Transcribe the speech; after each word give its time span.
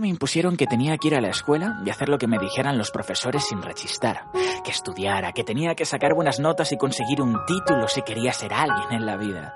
me 0.00 0.08
impusieron 0.08 0.56
que 0.56 0.66
tenía 0.66 0.96
que 0.98 1.08
ir 1.08 1.14
a 1.14 1.20
la 1.20 1.28
escuela 1.28 1.80
y 1.84 1.90
hacer 1.90 2.08
lo 2.08 2.18
que 2.18 2.26
me 2.26 2.38
dijeran 2.38 2.78
los 2.78 2.90
profesores 2.90 3.44
sin 3.46 3.62
rechistar. 3.62 4.24
Que 4.64 4.70
estudiara, 4.70 5.32
que 5.32 5.44
tenía 5.44 5.74
que 5.74 5.84
sacar 5.84 6.14
buenas 6.14 6.40
notas 6.40 6.72
y 6.72 6.76
conseguir 6.76 7.22
un 7.22 7.36
título 7.46 7.88
si 7.88 8.02
quería 8.02 8.32
ser 8.32 8.52
alguien 8.52 8.92
en 8.92 9.06
la 9.06 9.16
vida. 9.16 9.54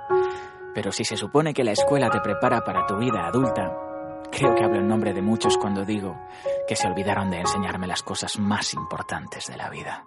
Pero 0.74 0.92
si 0.92 1.04
se 1.04 1.16
supone 1.16 1.52
que 1.52 1.64
la 1.64 1.72
escuela 1.72 2.10
te 2.10 2.20
prepara 2.20 2.62
para 2.62 2.86
tu 2.86 2.96
vida 2.96 3.26
adulta, 3.26 3.76
creo 4.30 4.54
que 4.54 4.64
hablo 4.64 4.78
en 4.78 4.88
nombre 4.88 5.12
de 5.12 5.22
muchos 5.22 5.56
cuando 5.58 5.84
digo 5.84 6.16
que 6.68 6.76
se 6.76 6.86
olvidaron 6.86 7.30
de 7.30 7.40
enseñarme 7.40 7.86
las 7.86 8.02
cosas 8.02 8.38
más 8.38 8.74
importantes 8.74 9.46
de 9.46 9.56
la 9.56 9.68
vida. 9.68 10.06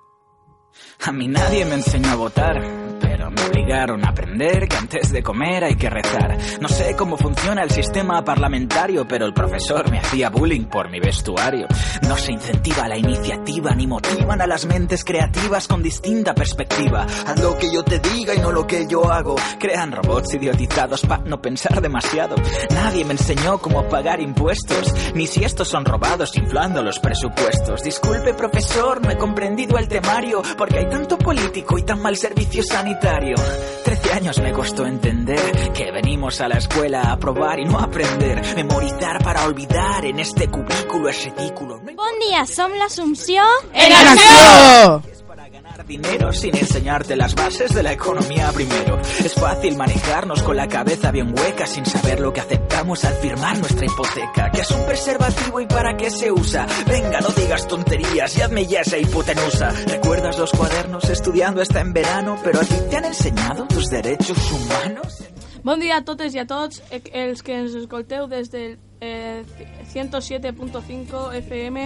A 1.05 1.11
mí 1.11 1.27
nadie 1.27 1.65
me 1.65 1.75
enseñó 1.75 2.11
a 2.11 2.15
votar, 2.15 2.61
pero 3.01 3.29
me 3.29 3.41
obligaron 3.41 4.05
a 4.05 4.09
aprender 4.09 4.67
que 4.67 4.77
antes 4.77 5.11
de 5.11 5.21
comer 5.21 5.63
hay 5.65 5.75
que 5.75 5.89
rezar. 5.89 6.37
No 6.61 6.69
sé 6.69 6.95
cómo 6.95 7.17
funciona 7.17 7.63
el 7.63 7.71
sistema 7.71 8.23
parlamentario, 8.23 9.05
pero 9.07 9.25
el 9.25 9.33
profesor 9.33 9.91
me 9.91 9.99
hacía 9.99 10.29
bullying 10.29 10.65
por 10.65 10.89
mi 10.89 10.99
vestuario. 10.99 11.67
No 12.07 12.17
se 12.17 12.31
incentiva 12.31 12.87
la 12.87 12.97
iniciativa 12.97 13.75
ni 13.75 13.85
motivan 13.87 14.41
a 14.41 14.47
las 14.47 14.65
mentes 14.65 15.03
creativas 15.03 15.67
con 15.67 15.83
distinta 15.83 16.33
perspectiva. 16.33 17.05
Haz 17.27 17.39
lo 17.41 17.57
que 17.57 17.71
yo 17.71 17.83
te 17.83 17.99
diga 17.99 18.33
y 18.33 18.39
no 18.39 18.51
lo 18.51 18.65
que 18.65 18.87
yo 18.87 19.11
hago. 19.11 19.35
Crean 19.59 19.91
robots 19.91 20.33
idiotizados 20.33 21.01
para 21.01 21.23
no 21.23 21.41
pensar 21.41 21.81
demasiado. 21.81 22.35
Nadie 22.71 23.03
me 23.03 23.13
enseñó 23.13 23.57
cómo 23.57 23.87
pagar 23.89 24.21
impuestos, 24.21 24.93
ni 25.13 25.27
si 25.27 25.43
estos 25.43 25.67
son 25.67 25.85
robados 25.85 26.35
inflando 26.37 26.81
los 26.81 26.99
presupuestos. 26.99 27.83
Disculpe, 27.83 28.33
profesor, 28.33 29.01
no 29.01 29.11
he 29.11 29.17
comprendido 29.17 29.77
el 29.77 29.87
temario 29.87 30.41
porque 30.63 30.79
hay 30.79 30.89
tanto 30.89 31.17
político 31.17 31.77
y 31.77 31.83
tan 31.83 32.01
mal 32.01 32.15
servicio 32.15 32.63
sanitario. 32.63 33.35
Trece 33.83 34.13
años 34.13 34.39
me 34.39 34.53
costó 34.53 34.85
entender 34.85 35.73
que 35.73 35.91
venimos 35.91 36.39
a 36.39 36.47
la 36.47 36.55
escuela 36.55 37.11
a 37.11 37.19
probar 37.19 37.59
y 37.59 37.65
no 37.65 37.77
a 37.79 37.83
aprender. 37.83 38.41
Memorizar 38.55 39.21
para 39.21 39.43
olvidar 39.43 40.05
en 40.05 40.21
este 40.21 40.47
cubículo 40.47 41.09
es 41.09 41.25
ridículo. 41.25 41.81
No 41.81 41.89
hay 41.89 41.95
Bon 41.95 42.19
dia, 42.19 42.45
som 42.45 42.71
l'Assumpció. 42.71 43.43
¡En 43.73 43.91
acció! 43.91 45.12
Ganar 45.53 45.85
dinero 45.85 46.33
sin 46.33 46.55
enseñarte 46.55 47.15
las 47.15 47.35
bases 47.35 47.75
de 47.75 47.83
la 47.83 47.93
economía 47.93 48.51
primero. 48.51 48.99
Es 49.23 49.35
fácil 49.35 49.77
manejarnos 49.77 50.41
con 50.41 50.57
la 50.57 50.67
cabeza 50.67 51.11
bien 51.11 51.31
hueca 51.37 51.67
sin 51.67 51.85
saber 51.85 52.19
lo 52.21 52.33
que 52.33 52.39
aceptamos 52.39 53.05
al 53.05 53.13
firmar 53.13 53.59
nuestra 53.59 53.85
hipoteca. 53.85 54.49
¿Qué 54.51 54.61
es 54.61 54.71
un 54.71 54.83
preservativo 54.87 55.61
y 55.61 55.67
para 55.67 55.95
qué 55.95 56.09
se 56.09 56.31
usa? 56.31 56.65
Venga, 56.87 57.21
no 57.21 57.29
digas 57.29 57.67
tonterías 57.67 58.35
y 58.35 58.41
hazme 58.41 58.65
ya 58.65 58.81
esa 58.81 58.97
hipotenusa. 58.97 59.69
¿Recuerdas 59.85 60.39
los 60.39 60.51
cuadernos 60.51 61.07
estudiando 61.07 61.61
hasta 61.61 61.81
en 61.81 61.93
verano? 61.93 62.35
Pero 62.43 62.59
a 62.59 62.63
ti 62.63 62.75
te 62.89 62.97
han 62.97 63.05
enseñado 63.05 63.67
tus 63.67 63.91
derechos 63.91 64.51
humanos? 64.51 65.23
Bon 65.63 65.79
dia 65.79 65.97
a 65.97 66.03
totes 66.03 66.33
i 66.35 66.41
a 66.41 66.47
tots 66.49 66.81
eh, 66.91 66.99
els 67.13 67.39
que 67.39 67.53
ens 67.55 67.77
escolteu 67.79 68.25
des 68.27 68.49
del 68.51 68.73
eh, 68.99 69.45
107.5 69.93 71.21
FM. 71.37 71.85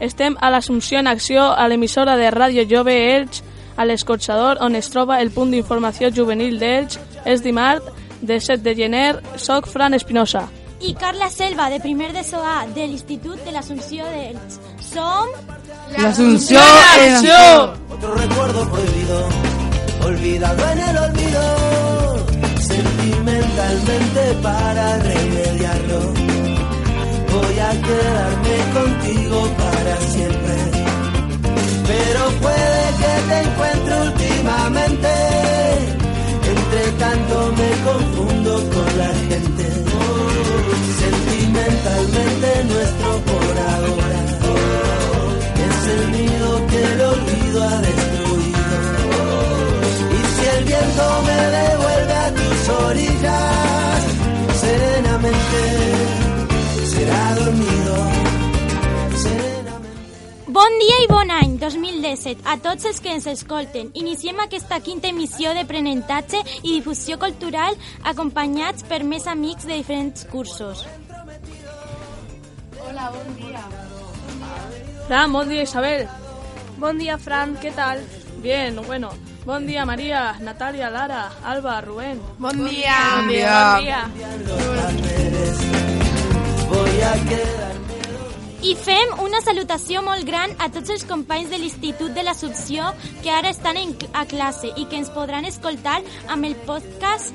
Estem 0.00 0.36
a 0.40 0.50
l'Assumpció 0.50 1.00
en 1.00 1.06
Acció, 1.06 1.50
a 1.52 1.68
l'emissora 1.68 2.16
de 2.16 2.30
Ràdio 2.30 2.66
Jove 2.68 2.96
Elx, 3.16 3.42
a 3.76 3.84
l'escorxador 3.84 4.60
on 4.64 4.74
es 4.74 4.88
troba 4.92 5.20
el 5.20 5.30
punt 5.30 5.52
d'informació 5.52 6.10
juvenil 6.12 6.58
d'Elx. 6.60 6.98
És 7.26 7.42
dimarts, 7.42 7.88
de 8.20 8.40
7 8.40 8.62
de 8.62 8.74
gener. 8.74 9.22
Soc 9.36 9.66
Fran 9.68 9.94
Espinosa. 9.94 10.46
I 10.80 10.94
Carla 10.94 11.30
Selva, 11.30 11.70
de 11.70 11.80
primer 11.80 12.12
de 12.12 12.22
SOA, 12.24 12.66
de 12.74 12.86
l'Institut 12.86 13.40
de 13.44 13.52
l'Assumpció 13.52 14.04
d'Elx. 14.12 14.60
Som... 14.92 15.32
L'Assumpció 15.96 16.60
en 16.60 17.14
acció! 17.14 17.38
Otro 17.94 18.14
recuerdo 18.14 18.68
prohibido, 18.70 19.28
olvidado 20.04 20.68
en 20.72 20.78
el 20.80 20.96
olvido, 20.98 22.26
sentimentalmente 22.58 24.34
para 24.42 24.98
remediarlo. 24.98 26.25
Voy 27.36 27.58
a 27.58 27.70
quedarme 27.86 28.56
contigo 28.78 29.38
para 29.58 29.96
siempre, 30.12 30.56
pero 31.90 32.22
puede 32.44 32.82
que 33.00 33.12
te 33.28 33.36
encuentre 33.46 33.94
últimamente. 34.08 35.12
Entre 36.54 36.82
tanto 37.02 37.52
me 37.58 37.70
confundo 37.88 38.52
con 38.74 38.90
la 39.02 39.12
gente, 39.28 39.64
sentimentalmente 41.02 42.48
nuestro 42.72 43.10
por 43.30 43.54
ahora 43.74 44.20
es 45.66 45.78
el 45.94 46.12
nido 46.12 46.66
que 46.68 46.82
el 46.92 47.00
olvido 47.00 47.62
ha 47.64 47.78
destruido. 47.88 48.66
Y 50.16 50.20
si 50.34 50.44
el 50.56 50.64
viento 50.64 51.04
me 51.26 51.65
Bon 60.66 60.80
dia 60.82 60.94
i 60.98 61.06
bon 61.06 61.28
any 61.30 61.52
2017 61.62 62.40
a 62.50 62.56
tots 62.58 62.88
els 62.88 62.96
que 62.98 63.12
ens 63.14 63.26
escolten. 63.30 63.92
Iniciem 63.94 64.40
aquesta 64.42 64.80
quinta 64.82 65.06
emissió 65.12 65.52
d'aprenentatge 65.54 66.40
i 66.56 66.72
difusió 66.72 67.20
cultural 67.22 67.76
acompanyats 68.10 68.82
per 68.88 68.98
més 69.06 69.28
amics 69.30 69.62
de 69.68 69.76
diferents 69.76 70.26
cursos. 70.32 70.82
Fran, 75.06 75.36
bon 75.36 75.52
dia 75.52 75.68
Isabel. 75.68 76.08
Bon 76.82 76.98
dia, 76.98 77.14
Fran, 77.14 77.54
què 77.62 77.70
tal? 77.76 78.02
Bien, 78.42 78.74
bueno. 78.88 79.12
Bon 79.44 79.68
dia 79.70 79.86
María, 79.86 80.32
Natalia, 80.40 80.90
Lara, 80.90 81.28
Alba, 81.44 81.78
Rubén. 81.86 82.18
Bon 82.42 82.66
dia. 82.66 82.98
Bon 83.20 83.30
dia. 83.30 83.54
Bon 83.62 83.84
dia. 83.86 84.02
Voy 86.74 87.00
a 87.06 87.14
quedarme. 87.30 87.65
I 88.66 88.72
fem 88.74 89.12
una 89.22 89.38
salutació 89.44 90.00
molt 90.02 90.24
gran 90.26 90.50
a 90.58 90.66
tots 90.74 90.90
els 90.90 91.04
companys 91.06 91.52
de 91.52 91.58
l'Institut 91.60 92.16
de 92.16 92.24
l'Assumpció 92.26 92.88
que 93.22 93.30
ara 93.30 93.52
estan 93.54 93.78
en, 93.78 93.92
a 94.10 94.24
classe 94.26 94.72
i 94.74 94.88
que 94.90 94.98
ens 94.98 95.12
podran 95.14 95.46
escoltar 95.46 96.00
amb 96.34 96.48
el 96.48 96.56
podcast 96.66 97.30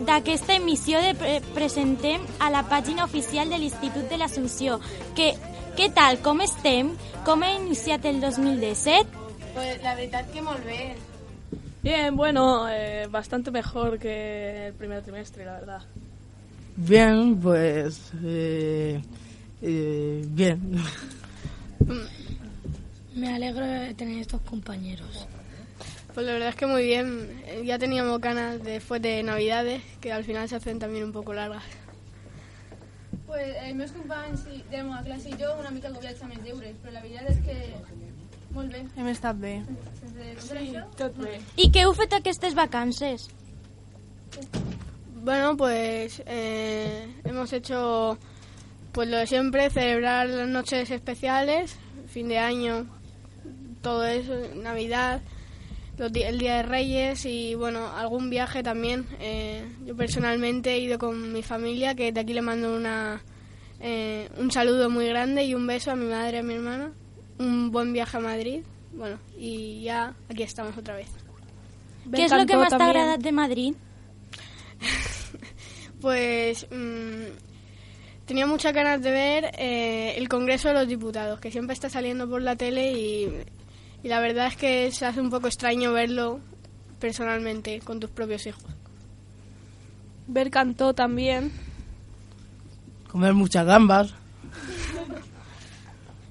d'aquesta 0.00 0.56
emissió 0.58 0.98
de 1.04 1.14
pre 1.20 1.36
presentem 1.54 2.26
a 2.42 2.50
la 2.50 2.64
pàgina 2.66 3.06
oficial 3.06 3.54
de 3.54 3.62
l'Institut 3.62 4.10
de 4.10 4.18
l'Assumpció. 4.18 4.80
Que, 5.14 5.30
què 5.78 5.92
tal? 5.94 6.18
Com 6.26 6.42
estem? 6.42 6.90
Com 7.22 7.46
ha 7.46 7.54
iniciat 7.54 8.10
el 8.10 8.18
2017? 8.24 9.26
Pues 9.54 9.82
la 9.86 9.94
veritat 9.94 10.32
que 10.34 10.42
molt 10.42 10.66
bé. 10.66 10.96
Bien, 11.84 12.16
bueno, 12.16 12.66
eh, 12.68 13.06
bastante 13.06 13.52
mejor 13.52 14.00
que 14.00 14.70
el 14.72 14.74
primer 14.74 15.04
trimestre, 15.06 15.44
la 15.44 15.60
verdad. 15.60 15.82
Bien, 16.74 17.36
pues... 17.38 18.10
eh, 18.24 19.00
eh, 19.64 20.22
bien. 20.28 20.60
Me 23.14 23.32
alegro 23.34 23.64
de 23.66 23.94
tener 23.94 24.18
estos 24.20 24.40
compañeros. 24.42 25.26
Pues 26.14 26.26
la 26.26 26.32
verdad 26.34 26.48
es 26.50 26.54
que 26.56 26.66
muy 26.66 26.84
bien. 26.84 27.28
Eh, 27.46 27.62
Ya 27.64 27.78
teníamos 27.78 28.20
ganas 28.20 28.62
después 28.62 29.00
de 29.02 29.22
Navidades, 29.22 29.82
que 30.00 30.12
al 30.12 30.24
final 30.24 30.48
se 30.48 30.56
hacen 30.56 30.78
también 30.78 31.04
un 31.04 31.12
poco 31.12 31.32
largas. 31.32 31.62
Pues 33.26 33.54
els 33.64 33.74
meus 33.74 33.90
companys 33.90 34.44
de 34.44 34.76
la 34.76 34.84
meva 34.84 35.02
classe 35.02 35.30
i 35.30 35.36
jo 35.40 35.48
una 35.58 35.70
mica 35.74 35.88
agobiats 35.88 36.20
amb 36.22 36.34
els 36.36 36.44
deures, 36.44 36.74
però 36.82 36.92
la 36.94 37.00
veritat 37.02 37.30
és 37.32 37.40
que 37.42 37.56
molt 38.54 38.70
bé. 38.70 38.82
Hem 38.96 39.08
estat 39.10 39.40
bé. 39.40 39.54
Això, 40.54 40.84
Tot 41.00 41.16
bé. 41.18 41.40
I 41.56 41.70
què 41.74 41.82
heu 41.82 41.94
fet 41.98 42.12
aquestes 42.14 42.54
vacances? 42.54 43.26
Bueno, 45.24 45.56
pues 45.56 46.22
eh, 46.26 47.08
hemos 47.24 47.52
hecho 47.52 48.18
pues 48.94 49.08
lo 49.08 49.16
de 49.18 49.26
siempre, 49.26 49.68
celebrar 49.70 50.28
las 50.28 50.48
noches 50.48 50.90
especiales, 50.90 51.76
fin 52.08 52.28
de 52.28 52.38
año, 52.38 52.86
todo 53.82 54.06
eso, 54.06 54.32
Navidad, 54.56 55.20
los 55.98 56.12
di- 56.12 56.22
el 56.22 56.38
Día 56.38 56.56
de 56.56 56.62
Reyes 56.62 57.26
y 57.26 57.54
bueno, 57.54 57.88
algún 57.96 58.30
viaje 58.30 58.62
también. 58.62 59.04
Eh, 59.20 59.62
yo 59.84 59.94
personalmente 59.96 60.72
he 60.74 60.78
ido 60.78 60.98
con 60.98 61.32
mi 61.32 61.42
familia, 61.42 61.94
que 61.94 62.12
de 62.12 62.20
aquí 62.20 62.32
le 62.32 62.40
mando 62.42 62.74
una, 62.74 63.20
eh, 63.80 64.28
un 64.38 64.50
saludo 64.50 64.88
muy 64.90 65.06
grande 65.08 65.44
y 65.44 65.54
un 65.54 65.66
beso 65.66 65.90
a 65.90 65.96
mi 65.96 66.06
madre 66.06 66.36
y 66.38 66.40
a 66.40 66.42
mi 66.42 66.54
hermana. 66.54 66.92
Un 67.38 67.70
buen 67.72 67.92
viaje 67.92 68.16
a 68.16 68.20
Madrid. 68.20 68.62
Bueno, 68.92 69.18
y 69.36 69.82
ya 69.82 70.14
aquí 70.30 70.44
estamos 70.44 70.76
otra 70.78 70.94
vez. 70.94 71.08
Què 72.12 72.26
és 72.28 72.32
el 72.36 72.44
que 72.46 72.56
més 72.60 72.68
t'ha 72.70 72.76
agradat 72.84 73.22
de 73.24 73.32
Madrid? 73.32 73.74
Pues 76.00 76.66
mm, 76.70 77.24
tenía 78.26 78.46
muchas 78.46 78.72
ganas 78.72 79.02
de 79.02 79.10
ver 79.10 79.50
eh, 79.58 80.14
el 80.16 80.28
Congreso 80.28 80.68
de 80.68 80.74
los 80.74 80.88
Diputados, 80.88 81.40
que 81.40 81.50
siempre 81.50 81.74
está 81.74 81.88
saliendo 81.88 82.28
por 82.28 82.42
la 82.42 82.56
tele 82.56 82.92
y, 82.92 83.44
y 84.02 84.08
la 84.08 84.20
verdad 84.20 84.46
es 84.48 84.56
que 84.56 84.90
se 84.92 85.06
hace 85.06 85.20
un 85.20 85.30
poco 85.30 85.46
extraño 85.46 85.92
verlo 85.92 86.40
personalmente 87.00 87.80
con 87.80 88.00
tus 88.00 88.10
propios 88.10 88.46
hijos. 88.46 88.64
Ver 90.26 90.50
cantó 90.50 90.94
también. 90.94 91.52
Comer 93.10 93.34
muchas 93.34 93.66
gambas. 93.66 94.14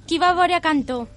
Qui 0.08 0.18
va 0.18 0.32
a 0.32 0.62
Cantó? 0.62 1.08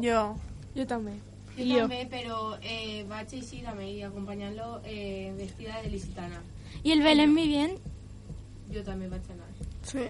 Yo. 0.00 0.36
Yo 0.74 0.86
también. 0.86 1.20
jo. 1.56 1.82
també, 1.84 2.04
però 2.08 2.56
eh, 2.62 3.04
vaig 3.08 3.34
així 3.36 3.60
també 3.64 3.90
i 3.92 4.02
acompanyant-lo 4.06 4.80
eh, 4.88 5.32
vestida 5.36 5.82
de 5.82 5.90
licitana. 5.92 6.40
I 6.82 6.94
el 6.94 7.02
Belén 7.04 7.34
Vivient? 7.36 7.76
Jo 8.72 8.84
també 8.86 9.10
vaig 9.10 9.26
anar. 9.34 9.51
Sí. 9.84 10.04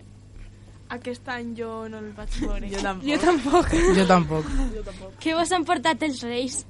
Aquest 0.92 1.28
any 1.32 1.54
jo 1.56 1.88
no 1.88 1.98
el 2.02 2.12
vaig 2.12 2.34
veure. 2.42 2.68
Jo 2.68 2.80
tampoc. 2.84 3.08
Jo 3.08 3.18
tampoc. 3.24 3.70
Jo 3.96 4.06
tampoc. 4.12 4.44
Jo 4.74 4.82
tampoc. 4.90 5.14
Què 5.24 5.34
vos 5.38 5.52
han 5.56 5.64
portat 5.64 6.02
els 6.08 6.20
reis? 6.26 6.66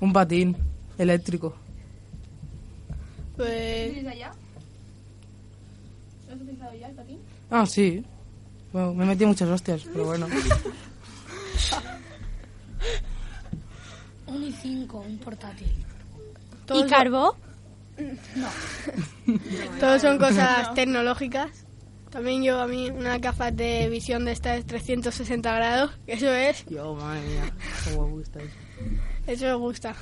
Un 0.00 0.12
patín 0.12 0.56
eléctrico. 0.98 1.54
Pues 3.36 3.92
¿Tienes 3.94 4.12
allá? 4.12 4.32
¿Lo 6.26 6.34
has 6.34 6.40
utilizado 6.40 6.74
ya 6.74 6.88
el 6.88 6.94
patín? 6.96 7.18
Ah, 7.50 7.64
sí. 7.66 8.04
Bueno, 8.72 8.94
me 8.94 9.04
metí 9.06 9.24
muchas 9.24 9.48
hostias, 9.48 9.82
pero 9.92 10.04
bueno. 10.06 10.26
Un 14.28 14.42
i 14.44 14.52
5, 14.52 14.98
un 14.98 15.18
portátil. 15.18 15.72
¿Y 16.74 16.84
carbó? 16.86 17.34
Todos 19.80 20.02
son 20.02 20.18
cosas 20.18 20.74
tecnológicas. 20.74 21.64
También 22.10 22.42
yo 22.42 22.60
a 22.60 22.66
mí 22.66 22.90
unas 22.90 23.20
gafas 23.20 23.54
de 23.54 23.88
visión 23.90 24.24
de 24.24 24.32
estas 24.32 24.64
360 24.64 25.52
grados. 25.54 25.90
que 26.06 26.14
Eso 26.14 26.32
es, 26.32 26.64
Yo, 26.66 26.94
madre 26.94 27.20
mía, 27.28 27.52
cómo 27.84 28.06
me 28.06 28.12
gusta 28.14 28.38
eso. 28.40 28.54
eso 29.26 29.44
me 29.46 29.54
gusta. 29.54 29.94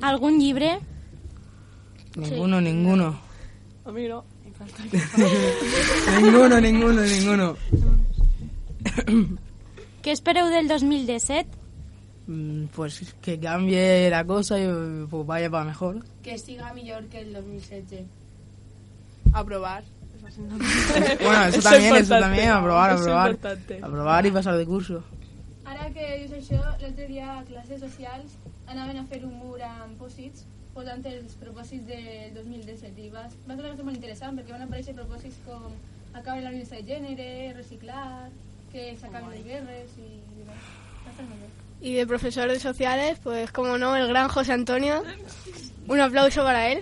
¿Algún 0.00 0.40
llibre? 0.40 0.80
Ninguno, 2.16 2.60
ninguno. 2.60 3.20
A 3.84 3.92
no. 3.92 4.24
ninguno, 6.20 6.60
ninguno, 6.60 7.02
ninguno. 7.02 7.56
Què 10.02 10.12
espereu 10.14 10.46
del 10.54 10.68
2017? 10.70 11.55
Mm, 12.26 12.66
Pues 12.74 13.14
que 13.22 13.38
cambie 13.38 14.10
la 14.10 14.24
cosa 14.24 14.58
y 14.58 14.66
pues 15.08 15.26
vaya 15.26 15.48
para 15.50 15.64
mejor. 15.64 16.04
Que 16.22 16.38
siga 16.38 16.72
mejor 16.74 17.04
que 17.06 17.20
el 17.20 17.32
2007. 17.32 18.04
Aprovar. 19.32 19.84
Bueno, 21.22 21.44
eso 21.44 21.62
también, 21.70 21.94
eso 21.96 22.18
también, 22.18 22.48
aprobar, 22.50 22.92
És 22.94 23.00
aprobar. 23.00 23.38
Aprobar 23.82 24.26
y 24.26 24.30
pasar 24.32 24.56
de 24.56 24.66
curso. 24.66 25.04
Ara 25.64 25.90
que 25.90 26.04
dius 26.18 26.32
això, 26.32 26.58
l'altre 26.80 27.06
dia 27.06 27.38
a 27.38 27.44
classes 27.44 27.80
socials 27.80 28.34
anaven 28.66 28.98
a 28.98 29.04
fer 29.06 29.24
un 29.26 29.34
mur 29.38 29.58
amb 29.62 29.98
pòsits 29.98 30.44
posant 30.74 31.02
els 31.06 31.34
propòsits 31.40 31.86
del 31.88 32.34
2017 32.34 33.02
i 33.02 33.08
va, 33.10 33.24
va 33.46 33.54
ser 33.54 33.62
una 33.64 33.72
cosa 33.74 33.86
molt 33.86 33.96
interessant 33.96 34.38
perquè 34.38 34.52
van 34.54 34.66
aparèixer 34.66 34.94
propòsits 34.94 35.38
com 35.46 35.70
acabar 36.12 36.42
la 36.42 36.50
violència 36.54 36.78
de 36.82 36.86
gènere, 36.90 37.28
reciclar, 37.56 38.28
que 38.72 38.92
s'acaben 39.00 39.30
les 39.34 39.44
guerres 39.46 39.94
i 39.98 40.10
demás. 40.38 40.68
Va 41.06 41.10
estar 41.14 41.26
molt 41.30 41.40
bé. 41.42 41.65
Y 41.80 41.94
de 41.94 42.06
profesores 42.06 42.62
sociales, 42.62 43.18
pues 43.22 43.52
como 43.52 43.78
no, 43.78 43.96
el 43.96 44.08
gran 44.08 44.28
José 44.28 44.52
Antonio. 44.52 45.02
Un 45.88 46.00
aplauso 46.00 46.42
para 46.42 46.68
él. 46.72 46.80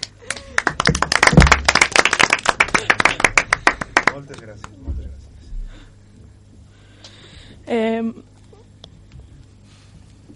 Moltes 4.14 4.41
gràcies, 4.41 4.76
moltes 4.79 5.06
gràcies. 5.11 5.35
Eh, 7.67 8.12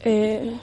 eh, 0.00 0.56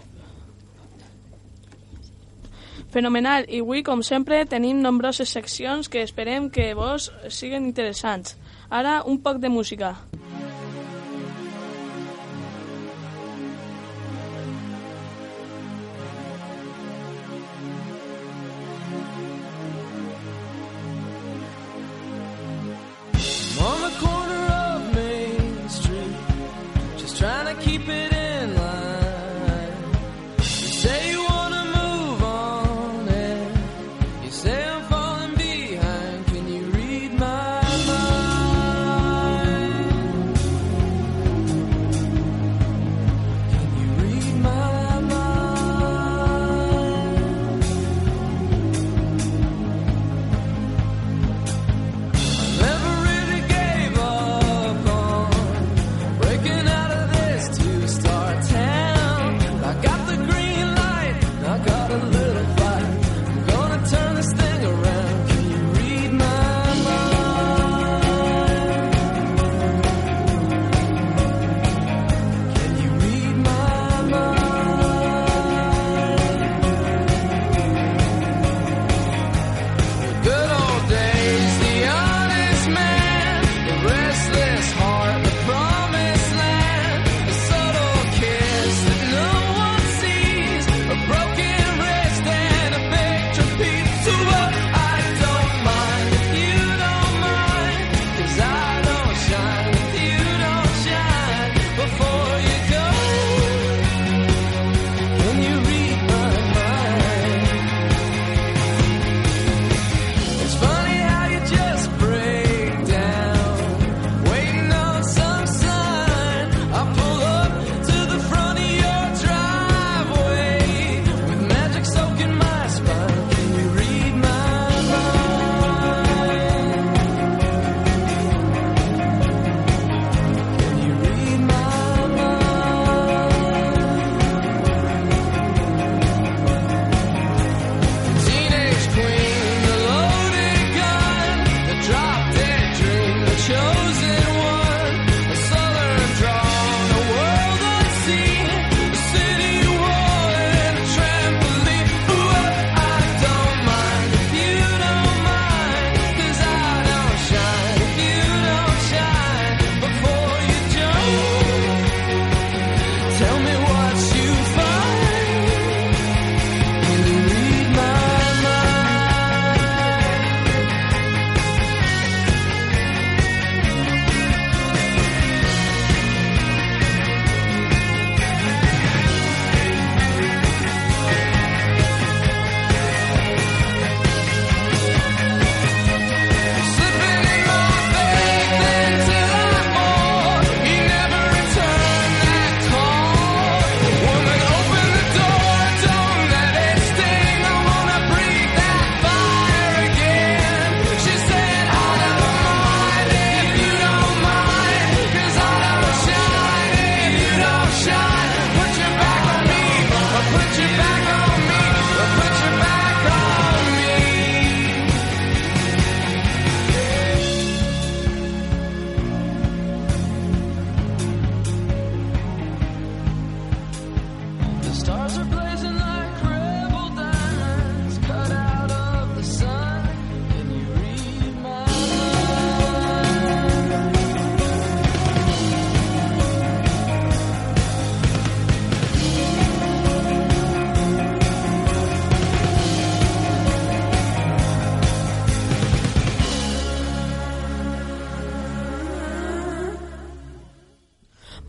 fenomenal. 2.92 3.46
I 3.48 3.62
avui, 3.64 3.84
com 3.84 4.04
sempre, 4.04 4.44
tenim 4.46 4.82
nombroses 4.84 5.32
seccions 5.32 5.90
que 5.90 6.04
esperem 6.04 6.50
que 6.50 6.74
vos 6.76 7.12
siguen 7.30 7.66
interessants. 7.72 8.36
Ara, 8.70 9.02
un 9.04 9.22
poc 9.24 9.40
de 9.40 9.50
música. 9.50 9.96
on 10.16 10.25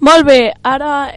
Molt 0.07 0.23
bé, 0.25 0.53
ara 0.63 1.11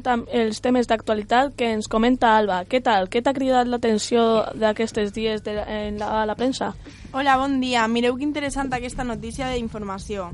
tam- 0.00 0.22
els 0.32 0.62
temes 0.64 0.86
d'actualitat 0.88 1.50
que 1.58 1.66
ens 1.74 1.88
comenta 1.92 2.30
Alba. 2.36 2.62
Què 2.64 2.80
tal? 2.82 3.10
Què 3.12 3.20
t'ha 3.22 3.34
cridat 3.36 3.68
l'atenció 3.68 4.22
d'aquests 4.54 5.12
dies 5.12 5.42
de, 5.44 5.58
en 5.60 5.98
la, 5.98 6.22
a 6.22 6.24
la 6.24 6.36
premsa? 6.36 6.70
Hola, 7.12 7.36
bon 7.36 7.60
dia. 7.60 7.86
Mireu 7.86 8.16
que 8.16 8.24
interessant 8.24 8.72
aquesta 8.72 9.04
notícia 9.04 9.50
d'informació. 9.50 10.30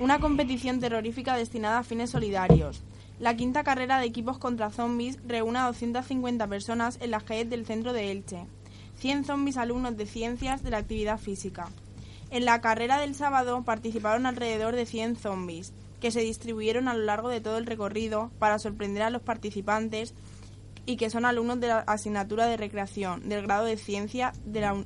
Una 0.00 0.18
competición 0.18 0.80
terrorífica 0.80 1.36
destinada 1.36 1.80
a 1.80 1.82
fines 1.82 2.08
solidarios. 2.08 2.80
La 3.20 3.34
quinta 3.36 3.64
carrera 3.64 3.98
de 3.98 4.06
equipos 4.06 4.38
contra 4.38 4.70
zombies 4.70 5.18
reúne 5.26 5.58
a 5.58 5.66
250 5.66 6.46
personas 6.46 6.96
en 7.02 7.10
las 7.10 7.24
calles 7.24 7.50
del 7.50 7.66
centro 7.66 7.92
de 7.92 8.12
Elche. 8.12 8.46
100 8.96 9.26
zombies 9.26 9.58
alumnos 9.58 9.98
de 9.98 10.06
ciencias 10.06 10.62
de 10.62 10.70
la 10.70 10.78
actividad 10.78 11.18
física. 11.18 11.68
En 12.30 12.46
la 12.46 12.62
carrera 12.62 12.98
del 12.98 13.14
sábado 13.14 13.62
participaron 13.62 14.24
alrededor 14.24 14.74
de 14.74 14.86
100 14.86 15.16
zombies, 15.16 15.74
que 16.00 16.10
se 16.10 16.20
distribuyeron 16.20 16.88
a 16.88 16.94
lo 16.94 17.04
largo 17.04 17.28
de 17.28 17.40
todo 17.40 17.58
el 17.58 17.66
recorrido 17.66 18.30
para 18.38 18.58
sorprender 18.58 19.02
a 19.02 19.10
los 19.10 19.22
participantes 19.22 20.14
y 20.86 20.96
que 20.96 21.10
son 21.10 21.24
alumnos 21.24 21.60
de 21.60 21.68
la 21.68 21.80
asignatura 21.80 22.46
de 22.46 22.56
recreación 22.56 23.28
del 23.28 23.42
grado 23.42 23.66
de 23.66 23.76
ciencia 23.76 24.32
de 24.44 24.60
la, 24.60 24.84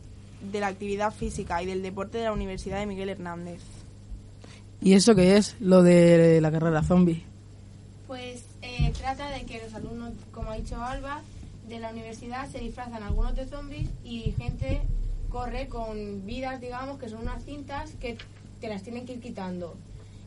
de 0.50 0.61
la 0.61 0.66
actividad 0.66 1.12
física 1.12 1.62
y 1.62 1.66
del 1.66 1.83
deporte 1.83 2.19
de 2.19 2.25
la 2.25 2.33
Universidad 2.33 2.81
de 2.81 2.87
Miguel 2.87 3.09
Hernández. 3.09 3.61
¿Y 4.81 4.95
eso 4.95 5.14
qué 5.14 5.37
es? 5.37 5.54
Lo 5.61 5.83
de 5.83 6.40
la 6.40 6.50
carrera 6.50 6.83
zombie. 6.83 7.23
Pues 8.09 8.45
eh, 8.62 8.92
trata 8.99 9.31
de 9.31 9.45
que 9.45 9.62
los 9.62 9.73
alumnos, 9.75 10.12
como 10.33 10.50
ha 10.50 10.57
dicho 10.57 10.83
Alba, 10.83 11.23
de 11.69 11.78
la 11.78 11.90
universidad 11.90 12.50
se 12.50 12.59
disfrazan 12.59 13.02
algunos 13.02 13.37
de 13.37 13.47
zombies 13.47 13.88
y 14.04 14.33
gente 14.33 14.83
corre 15.31 15.69
con 15.69 16.26
vidas, 16.26 16.61
digamos, 16.61 16.99
que 16.99 17.09
son 17.09 17.23
unas 17.23 17.45
cintas 17.45 17.92
que 18.00 18.19
te 18.61 18.69
las 18.69 18.83
tienen 18.83 19.07
que 19.07 19.14
ir 19.14 19.21
quitando. 19.21 19.76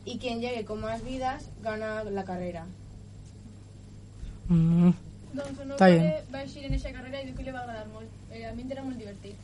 Y 0.06 0.18
quien 0.18 0.40
llegue 0.40 0.64
con 0.64 0.80
más 0.80 1.04
vidas 1.04 1.50
gana 1.62 2.04
la 2.04 2.24
carrera. 2.24 2.64
Mm. 4.48 4.92
Doncs 5.34 5.58
el 5.60 5.66
meu 5.66 5.74
Està 5.76 5.88
bé. 5.90 5.98
pare 5.98 6.22
va 6.32 6.42
eixir 6.44 6.62
en 6.64 6.70
aquesta 6.70 6.92
carrera 6.94 7.20
i 7.20 7.26
diu 7.26 7.34
que 7.36 7.44
li 7.44 7.52
va 7.52 7.64
agradar 7.66 7.88
molt. 7.92 8.08
Eh, 8.30 8.46
a 8.46 8.54
mi 8.54 8.64
era 8.70 8.84
molt 8.86 8.96
divertit. 8.96 9.34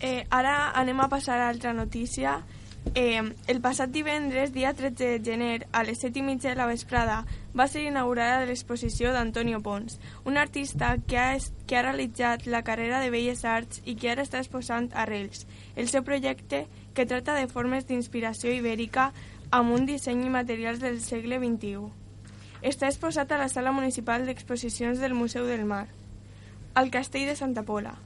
Eh, 0.00 0.26
ara 0.30 0.72
anem 0.74 0.98
a 1.00 1.08
passar 1.08 1.38
a 1.38 1.48
altra 1.48 1.72
notícia. 1.72 2.40
Eh, 2.96 3.22
el 3.46 3.60
passat 3.62 3.92
divendres, 3.94 4.50
dia 4.52 4.72
13 4.74 5.04
de 5.04 5.20
gener, 5.22 5.68
a 5.70 5.84
les 5.84 6.00
7 6.02 6.18
i 6.18 6.22
mitja 6.26 6.50
de 6.50 6.56
la 6.58 6.66
vesprada, 6.66 7.20
va 7.54 7.68
ser 7.68 7.84
inaugurada 7.86 8.42
l'exposició 8.48 9.12
d'Antonio 9.14 9.60
Pons, 9.62 10.00
un 10.24 10.36
artista 10.36 10.96
que 11.06 11.18
ha, 11.18 11.36
que 11.68 11.76
ha 11.76 11.82
realitzat 11.82 12.48
la 12.50 12.64
carrera 12.66 12.98
de 12.98 13.10
Belles 13.14 13.44
Arts 13.44 13.84
i 13.84 13.94
que 13.94 14.10
ara 14.10 14.26
està 14.26 14.42
exposant 14.42 14.90
Arrels, 14.98 15.46
el 15.76 15.88
seu 15.88 16.02
projecte 16.02 16.66
que 16.94 17.06
tracta 17.06 17.34
de 17.34 17.48
formes 17.48 17.86
d'inspiració 17.88 18.52
ibèrica 18.52 19.10
amb 19.50 19.72
un 19.74 19.86
disseny 19.86 20.26
i 20.26 20.32
materials 20.32 20.80
del 20.80 21.00
segle 21.00 21.38
XXI. 21.40 21.88
Està 22.62 22.88
exposat 22.88 23.32
a 23.32 23.38
la 23.40 23.48
Sala 23.52 23.72
Municipal 23.72 24.24
d'Exposicions 24.26 25.00
del 25.02 25.14
Museu 25.18 25.46
del 25.46 25.64
Mar, 25.66 25.86
al 26.74 26.90
Castell 26.90 27.26
de 27.28 27.36
Santa 27.36 27.64
Pola. 27.66 27.96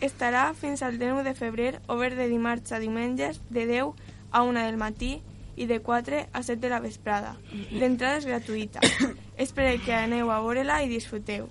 Estarà 0.00 0.50
fins 0.54 0.82
al 0.82 0.98
10 1.00 1.24
de 1.24 1.34
febrer 1.34 1.80
obert 1.88 2.16
de 2.16 2.28
dimarts 2.28 2.72
a 2.72 2.78
diumenges 2.78 3.40
de 3.50 3.66
10 3.66 3.96
a 4.30 4.42
1 4.42 4.64
del 4.66 4.76
matí 4.76 5.20
i 5.56 5.66
de 5.66 5.80
4 5.80 6.26
a 6.32 6.42
7 6.42 6.60
de 6.60 6.70
la 6.70 6.80
vesprada. 6.80 7.36
L'entrada 7.72 8.20
és 8.20 8.28
gratuïta. 8.28 8.80
Espero 9.46 9.80
que 9.84 9.96
aneu 9.96 10.30
a 10.30 10.40
veure-la 10.44 10.82
i 10.84 10.92
disfruteu. 10.92 11.48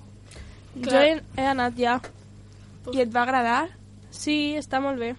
Jo 0.75 1.01
he, 1.01 1.19
he 1.37 1.45
anat 1.49 1.77
ja. 1.79 1.99
I 2.93 3.01
et 3.01 3.13
va 3.13 3.25
agradar? 3.25 3.61
Sí, 4.13 4.55
està 4.59 4.79
molt 4.79 5.01
bé. 5.01 5.15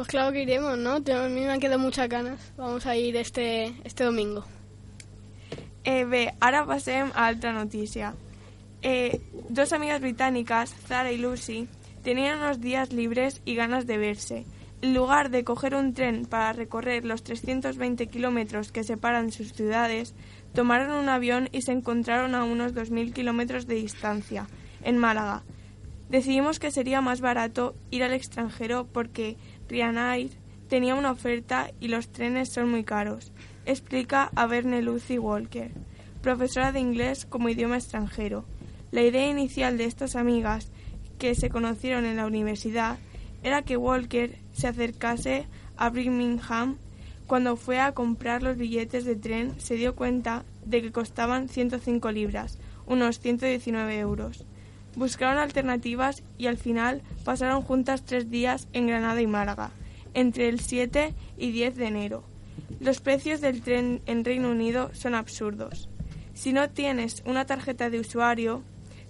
Pues 0.00 0.08
claro 0.08 0.32
que 0.32 0.40
iremos, 0.40 0.78
¿no? 0.78 0.92
A 0.94 1.28
mí 1.28 1.40
me 1.42 1.50
han 1.50 1.60
quedado 1.60 1.78
muchas 1.78 2.08
ganas. 2.08 2.54
Vamos 2.56 2.86
a 2.86 2.96
ir 2.96 3.16
este, 3.16 3.74
este 3.84 4.02
domingo. 4.04 4.46
Eh, 5.84 6.06
bé, 6.06 6.32
ara 6.40 6.66
a 6.66 7.26
altra 7.26 7.52
notícia. 7.52 8.14
Eh, 8.80 9.20
dos 9.50 9.74
amigas 9.74 10.00
británicas, 10.00 10.74
Zara 10.86 11.12
y 11.12 11.18
Lucy, 11.18 11.68
tenían 12.02 12.38
unos 12.38 12.62
días 12.62 12.94
libres 12.94 13.42
y 13.44 13.56
ganas 13.56 13.86
de 13.86 13.98
verse. 13.98 14.46
En 14.80 14.94
lugar 14.94 15.28
de 15.28 15.44
coger 15.44 15.74
un 15.74 15.92
tren 15.92 16.24
para 16.24 16.54
recorrer 16.54 17.04
los 17.04 17.22
320 17.22 18.06
kilómetros 18.06 18.72
que 18.72 18.84
separan 18.84 19.30
sus 19.30 19.52
ciudades, 19.52 20.14
tomaron 20.54 20.92
un 20.92 21.10
avión 21.10 21.50
y 21.52 21.60
se 21.60 21.72
encontraron 21.72 22.34
a 22.34 22.44
unos 22.44 22.72
2.000 22.72 23.12
kilómetros 23.12 23.66
de 23.66 23.74
distancia, 23.74 24.48
en 24.82 24.96
Málaga. 24.96 25.42
Decidimos 26.10 26.58
que 26.58 26.72
sería 26.72 27.00
más 27.00 27.20
barato 27.20 27.76
ir 27.92 28.02
al 28.02 28.12
extranjero 28.12 28.88
porque 28.92 29.36
Ryanair 29.70 30.32
tenía 30.68 30.94
una 30.94 31.12
oferta 31.12 31.70
y 31.80 31.88
los 31.88 32.10
trenes 32.10 32.52
son 32.52 32.70
muy 32.70 32.84
caros, 32.84 33.32
explica 33.66 34.30
a 34.34 34.46
Verne 34.46 34.82
Lucy 34.82 35.18
Walker, 35.18 35.70
profesora 36.22 36.72
de 36.72 36.80
inglés 36.80 37.24
como 37.24 37.48
idioma 37.48 37.76
extranjero. 37.76 38.44
La 38.90 39.02
idea 39.02 39.28
inicial 39.28 39.78
de 39.78 39.84
estas 39.84 40.16
amigas, 40.16 40.70
que 41.18 41.34
se 41.34 41.50
conocieron 41.50 42.04
en 42.04 42.16
la 42.16 42.26
universidad, 42.26 42.98
era 43.42 43.62
que 43.62 43.76
Walker 43.76 44.38
se 44.52 44.66
acercase 44.66 45.46
a 45.76 45.88
Birmingham. 45.90 46.76
Cuando 47.26 47.56
fue 47.56 47.78
a 47.78 47.92
comprar 47.92 48.42
los 48.42 48.56
billetes 48.56 49.04
de 49.04 49.14
tren, 49.14 49.60
se 49.60 49.74
dio 49.74 49.94
cuenta 49.94 50.44
de 50.64 50.82
que 50.82 50.92
costaban 50.92 51.48
105 51.48 52.10
libras, 52.10 52.58
unos 52.86 53.20
119 53.20 53.98
euros. 53.98 54.44
Buscaron 54.96 55.38
alternativas 55.38 56.22
y 56.36 56.46
al 56.46 56.56
final 56.56 57.02
pasaron 57.24 57.62
juntas 57.62 58.04
tres 58.04 58.30
días 58.30 58.68
en 58.72 58.86
Granada 58.86 59.20
y 59.20 59.26
Málaga, 59.26 59.70
entre 60.14 60.48
el 60.48 60.60
7 60.60 61.14
y 61.38 61.52
10 61.52 61.76
de 61.76 61.86
enero. 61.86 62.24
Los 62.80 63.00
precios 63.00 63.40
del 63.40 63.62
tren 63.62 64.02
en 64.06 64.24
Reino 64.24 64.50
Unido 64.50 64.90
son 64.92 65.14
absurdos. 65.14 65.88
Si 66.34 66.52
no 66.52 66.70
tienes 66.70 67.22
una 67.26 67.44
tarjeta 67.44 67.90
de 67.90 68.00
usuario, 68.00 68.62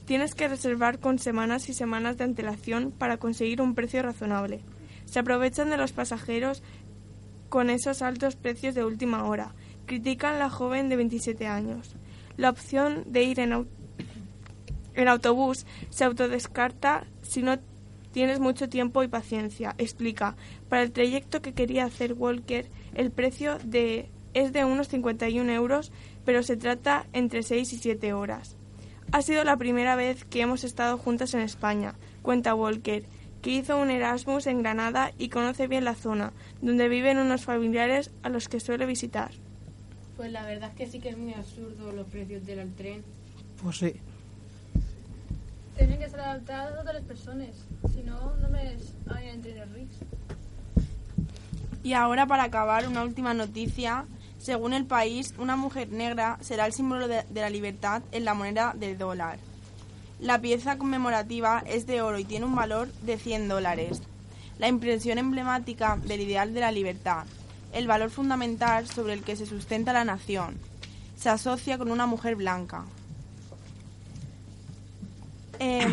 tienes 0.05 0.35
que 0.35 0.49
reservar 0.49 0.99
con 0.99 1.19
semanas 1.19 1.69
y 1.69 1.75
semanas 1.75 2.17
de 2.17 2.25
antelación 2.25 2.91
para 2.91 3.19
conseguir 3.19 3.61
un 3.61 3.75
precio 3.75 4.03
razonable. 4.03 4.63
Se 5.05 5.21
aprovechan 5.21 5.71
de 5.71 5.77
los 5.77 5.93
pasajeros 5.93 6.63
con 7.49 7.71
esos 7.71 8.03
altos 8.03 8.37
precios 8.37 8.75
de 8.75 8.85
última 8.85 9.25
hora. 9.25 9.55
Critican 9.87 10.39
la 10.39 10.51
joven 10.51 10.89
de 10.89 10.97
27 10.97 11.47
años. 11.47 11.95
La 12.37 12.51
opción 12.51 13.05
de 13.07 13.23
ir 13.25 13.41
en, 13.41 13.69
en 14.95 15.09
autobús 15.09 15.67
se 15.91 16.05
autodescarta 16.05 17.07
si 17.23 17.43
no 17.43 17.59
tienes 18.13 18.41
mucho 18.41 18.69
tiempo 18.69 19.03
y 19.03 19.09
paciencia, 19.09 19.75
explica. 19.79 20.37
Para 20.69 20.83
el 20.83 20.93
trayecto 20.93 21.43
que 21.43 21.55
quería 21.55 21.85
hacer 21.85 22.15
Walker, 22.15 22.67
el 22.95 23.11
precio 23.11 23.59
de, 23.65 24.09
es 24.35 24.53
de 24.53 24.65
unos 24.65 24.89
51 24.89 25.51
euros, 25.53 25.93
pero 26.25 26.43
se 26.43 26.57
trata 26.57 27.07
entre 27.13 27.43
6 27.43 27.73
y 27.73 27.79
7 27.79 28.13
horas. 28.13 28.57
Ha 29.13 29.23
sido 29.23 29.43
la 29.45 29.57
primera 29.57 29.97
vez 29.97 30.25
que 30.25 30.41
hemos 30.41 30.65
estado 30.65 30.97
juntas 30.99 31.35
en 31.35 31.41
España, 31.41 31.95
cuenta 32.23 32.55
Walker, 32.55 33.05
que 33.43 33.51
hizo 33.51 33.79
un 33.81 33.91
Erasmus 33.91 34.47
en 34.47 34.63
Granada 34.63 35.13
y 35.19 35.31
conoce 35.31 35.67
bien 35.67 35.85
la 35.85 35.95
zona, 35.95 36.33
donde 36.61 36.89
viven 36.89 37.19
unos 37.19 37.45
familiares 37.45 38.11
a 38.23 38.29
los 38.29 38.49
que 38.49 38.61
suele 38.61 38.87
visitar. 38.87 39.33
Pues 40.17 40.31
la 40.31 40.45
verdad 40.45 40.71
es 40.71 40.77
que 40.77 40.87
sí 40.87 41.01
que 41.01 41.09
es 41.09 41.17
muy 41.17 41.33
absurdo 41.33 41.93
los 41.93 42.07
precios 42.09 42.45
del 42.45 42.73
tren. 42.75 43.03
Pues 43.63 43.79
sí. 43.79 43.95
Tenen 45.81 45.99
que 45.99 46.05
estar 46.05 46.21
adaptats 46.21 46.73
a 46.75 46.77
totes 46.77 46.95
les 46.95 47.05
persones. 47.05 47.61
Si 47.95 48.03
no, 48.03 48.17
aniran 48.37 49.29
entre 49.35 49.53
els 49.63 49.73
rics. 49.73 49.97
Y 51.83 51.95
ahora 51.95 52.27
para 52.27 52.43
acabar 52.43 52.87
una 52.87 53.03
última 53.03 53.33
noticia. 53.33 54.05
Según 54.39 54.75
el 54.75 54.85
país, 54.85 55.33
una 55.39 55.57
mujer 55.57 55.91
negra 55.91 56.37
será 56.43 56.67
el 56.67 56.75
símbolo 56.75 57.09
de, 57.09 57.25
de 57.31 57.41
la 57.41 57.49
libertad 57.49 58.03
en 58.13 58.27
la 58.27 58.35
moneda 58.35 58.75
del 58.77 58.99
dólar. 58.99 59.39
La 60.19 60.39
pieza 60.39 60.77
conmemorativa 60.77 61.63
es 61.67 61.87
de 61.87 62.03
oro 62.03 62.19
y 62.19 62.25
tiene 62.25 62.45
un 62.45 62.55
valor 62.55 62.93
de 63.01 63.17
100 63.17 63.49
dólares. 63.49 64.03
La 64.59 64.69
impresión 64.69 65.17
emblemática 65.17 65.97
del 65.97 66.21
ideal 66.21 66.53
de 66.53 66.61
la 66.61 66.73
libertad, 66.73 67.25
el 67.73 67.87
valor 67.87 68.11
fundamental 68.11 68.87
sobre 68.87 69.15
el 69.15 69.23
que 69.23 69.37
se 69.37 69.47
sustenta 69.47 69.95
la 69.95 70.05
nación, 70.05 70.59
se 71.17 71.31
asocia 71.31 71.79
con 71.79 71.91
una 71.91 72.05
mujer 72.05 72.37
blanca. 72.37 72.85
Eh, 75.63 75.87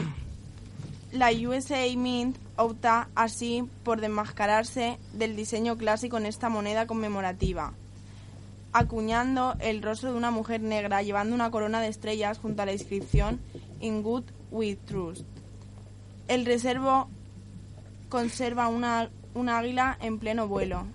la 1.12 1.30
USA 1.32 1.86
Mint 1.98 2.38
opta 2.56 3.10
así 3.16 3.66
por 3.84 4.00
desmascararse 4.00 4.98
del 5.12 5.36
diseño 5.36 5.78
clásico 5.78 6.18
en 6.18 6.26
esta 6.26 6.48
moneda 6.48 6.88
conmemorativa, 6.88 7.74
acuñando 8.72 9.58
el 9.60 9.82
rostro 9.82 10.12
de 10.12 10.18
una 10.18 10.32
mujer 10.32 10.62
negra 10.62 11.02
llevando 11.02 11.36
una 11.36 11.52
corona 11.52 11.82
de 11.82 11.90
estrellas 11.90 12.40
junto 12.40 12.62
a 12.62 12.66
la 12.66 12.72
inscripción 12.72 13.42
In 13.82 14.04
Good 14.04 14.24
with 14.52 14.78
Trust. 14.86 15.26
El 16.30 16.46
reservo 16.46 17.10
conserva 18.08 18.70
una, 18.70 19.10
un 19.34 19.50
águila 19.50 19.98
en 20.00 20.18
pleno 20.18 20.48
vuelo. 20.48 20.86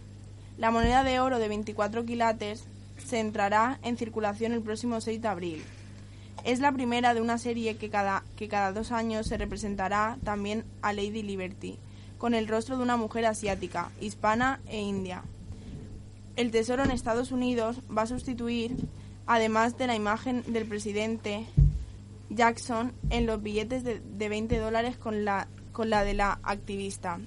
La 0.57 0.71
moneda 0.71 1.05
de 1.05 1.21
oro 1.21 1.38
de 1.38 1.49
24 1.49 2.07
quilates 2.07 2.64
se 2.97 3.21
entrará 3.21 3.79
en 3.83 3.99
circulación 3.99 4.52
el 4.52 4.62
próximo 4.62 4.99
6 4.99 5.21
de 5.21 5.29
abril. 5.29 5.62
Es 6.44 6.58
la 6.58 6.72
primera 6.72 7.14
de 7.14 7.20
una 7.20 7.38
serie 7.38 7.76
que 7.76 7.88
cada, 7.88 8.25
que 8.37 8.49
cada 8.49 8.72
dos 8.72 8.90
años 8.90 9.28
se 9.28 9.37
representará 9.37 10.18
también 10.25 10.64
a 10.82 10.92
Lady 10.92 11.22
Liberty, 11.22 11.78
con 12.18 12.34
el 12.34 12.49
rostro 12.49 12.76
de 12.76 12.82
una 12.82 12.96
mujer 12.96 13.26
asiática, 13.26 13.92
hispana 14.00 14.61
e 14.66 14.80
india. 14.80 15.22
El 16.34 16.50
Tesoro 16.50 16.82
en 16.82 16.90
Estados 16.90 17.30
Unidos 17.30 17.80
va 17.96 18.02
a 18.02 18.06
sustituir, 18.06 18.76
además 19.26 19.78
de 19.78 19.87
la 19.87 19.94
imagen 19.94 20.42
del 20.52 20.66
presidente 20.66 21.46
Jackson, 22.28 22.92
en 23.11 23.26
los 23.26 23.40
billetes 23.40 23.84
de, 23.84 24.00
de 24.00 24.28
20 24.28 24.58
dólares 24.58 24.96
con 24.96 25.25
la, 25.25 25.46
con 25.70 25.90
la 25.90 26.02
de 26.02 26.14
la 26.14 26.40
activista. 26.42 27.20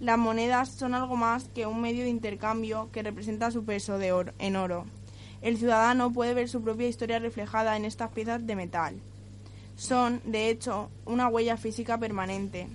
Las 0.00 0.18
monedas 0.18 0.70
son 0.70 0.94
algo 0.94 1.14
más 1.14 1.48
que 1.48 1.66
un 1.66 1.80
medio 1.80 2.02
de 2.02 2.10
intercambio 2.10 2.88
que 2.90 3.02
representa 3.02 3.50
su 3.50 3.64
peso 3.64 3.98
de 3.98 4.12
oro, 4.12 4.32
en 4.38 4.56
oro. 4.56 4.86
El 5.42 5.56
ciudadano 5.56 6.12
puede 6.12 6.34
ver 6.34 6.48
su 6.48 6.62
propia 6.62 6.88
historia 6.88 7.18
reflejada 7.18 7.76
en 7.76 7.84
estas 7.84 8.10
piezas 8.10 8.44
de 8.46 8.56
metal. 8.56 8.96
Son, 9.76 10.20
de 10.24 10.50
hecho, 10.50 10.90
una 11.06 11.28
huella 11.28 11.56
física 11.56 11.98
permanente 11.98 12.66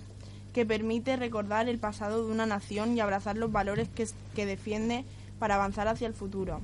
que 0.53 0.65
permite 0.65 1.17
recordar 1.17 1.67
el 1.67 1.79
pasado 1.79 2.25
de 2.25 2.31
una 2.31 2.45
nación 2.45 2.95
y 2.95 2.99
abrazar 3.01 3.35
los 3.37 3.51
valores 3.51 3.89
que, 3.89 4.45
defiende 4.45 5.03
para 5.39 5.55
avanzar 5.55 5.87
hacia 5.87 6.07
el 6.07 6.13
futuro. 6.13 6.61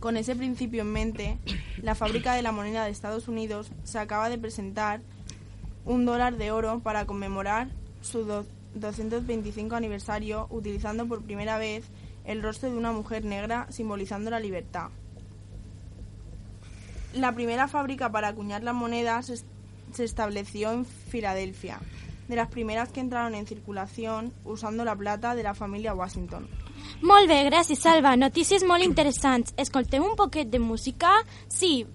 Con 0.00 0.16
ese 0.16 0.34
principio 0.34 0.82
en 0.82 0.92
mente, 0.92 1.38
la 1.82 1.94
fábrica 1.94 2.34
de 2.34 2.42
la 2.42 2.50
moneda 2.52 2.84
de 2.84 2.90
Estados 2.90 3.28
Unidos 3.28 3.70
se 3.84 3.98
acaba 3.98 4.28
de 4.30 4.38
presentar 4.38 5.00
un 5.84 6.04
dólar 6.06 6.36
de 6.36 6.50
oro 6.50 6.80
para 6.80 7.04
conmemorar 7.04 7.68
su 8.02 8.24
do- 8.24 8.46
225 8.74 9.76
aniversario 9.76 10.46
utilizando 10.50 11.06
por 11.06 11.22
primera 11.22 11.58
vez 11.58 11.84
el 12.24 12.42
rostro 12.42 12.70
de 12.70 12.76
una 12.76 12.90
mujer 12.90 13.24
negra 13.24 13.66
simbolizando 13.70 14.30
la 14.30 14.40
libertad. 14.40 14.88
La 17.14 17.32
primera 17.32 17.68
fábrica 17.68 18.10
para 18.10 18.28
acuñar 18.28 18.62
las 18.62 18.74
monedas 18.74 19.44
se 19.92 20.04
estableció 20.04 20.72
en 20.72 20.84
Filadelfia, 20.84 21.78
de 22.28 22.36
las 22.36 22.48
primeras 22.48 22.90
que 22.90 23.00
entraron 23.00 23.34
en 23.34 23.46
circulación 23.46 24.32
usando 24.44 24.84
la 24.84 24.96
plata 24.96 25.34
de 25.34 25.42
la 25.42 25.54
familia 25.54 25.94
Washington. 25.94 26.48
Molt 27.00 27.28
bé, 27.28 27.50
Salva. 27.76 28.16
Notícies 28.16 28.64
molt 28.64 28.84
interessants. 28.84 29.54
Un 29.56 30.16
poquet 30.16 30.48
de 30.50 30.58
música? 30.58 31.10
Sí, 31.48 31.86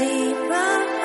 deeper 0.00 0.99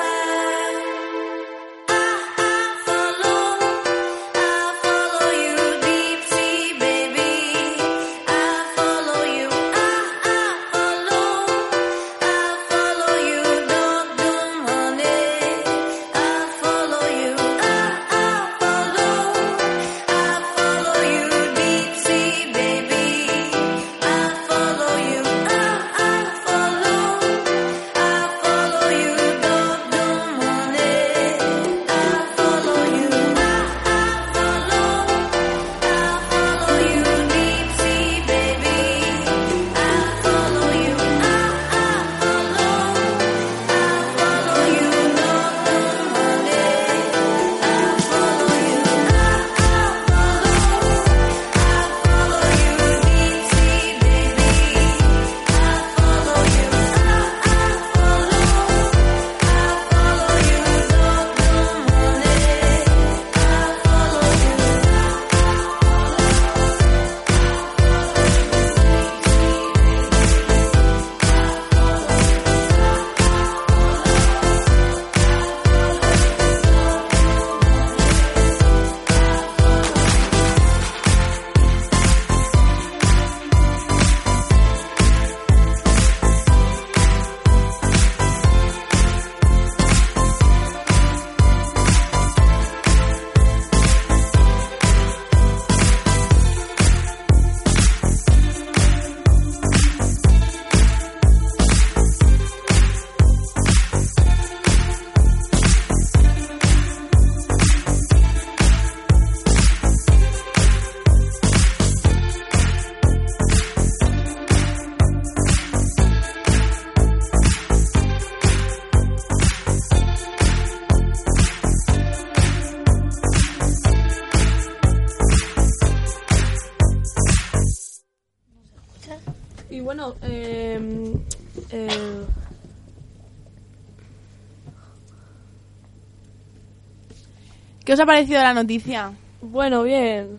os 137.96 138.00
ha 138.00 138.06
parecido 138.06 138.42
la 138.42 138.52
noticia? 138.54 139.12
bueno, 139.40 139.82
bien. 139.82 140.38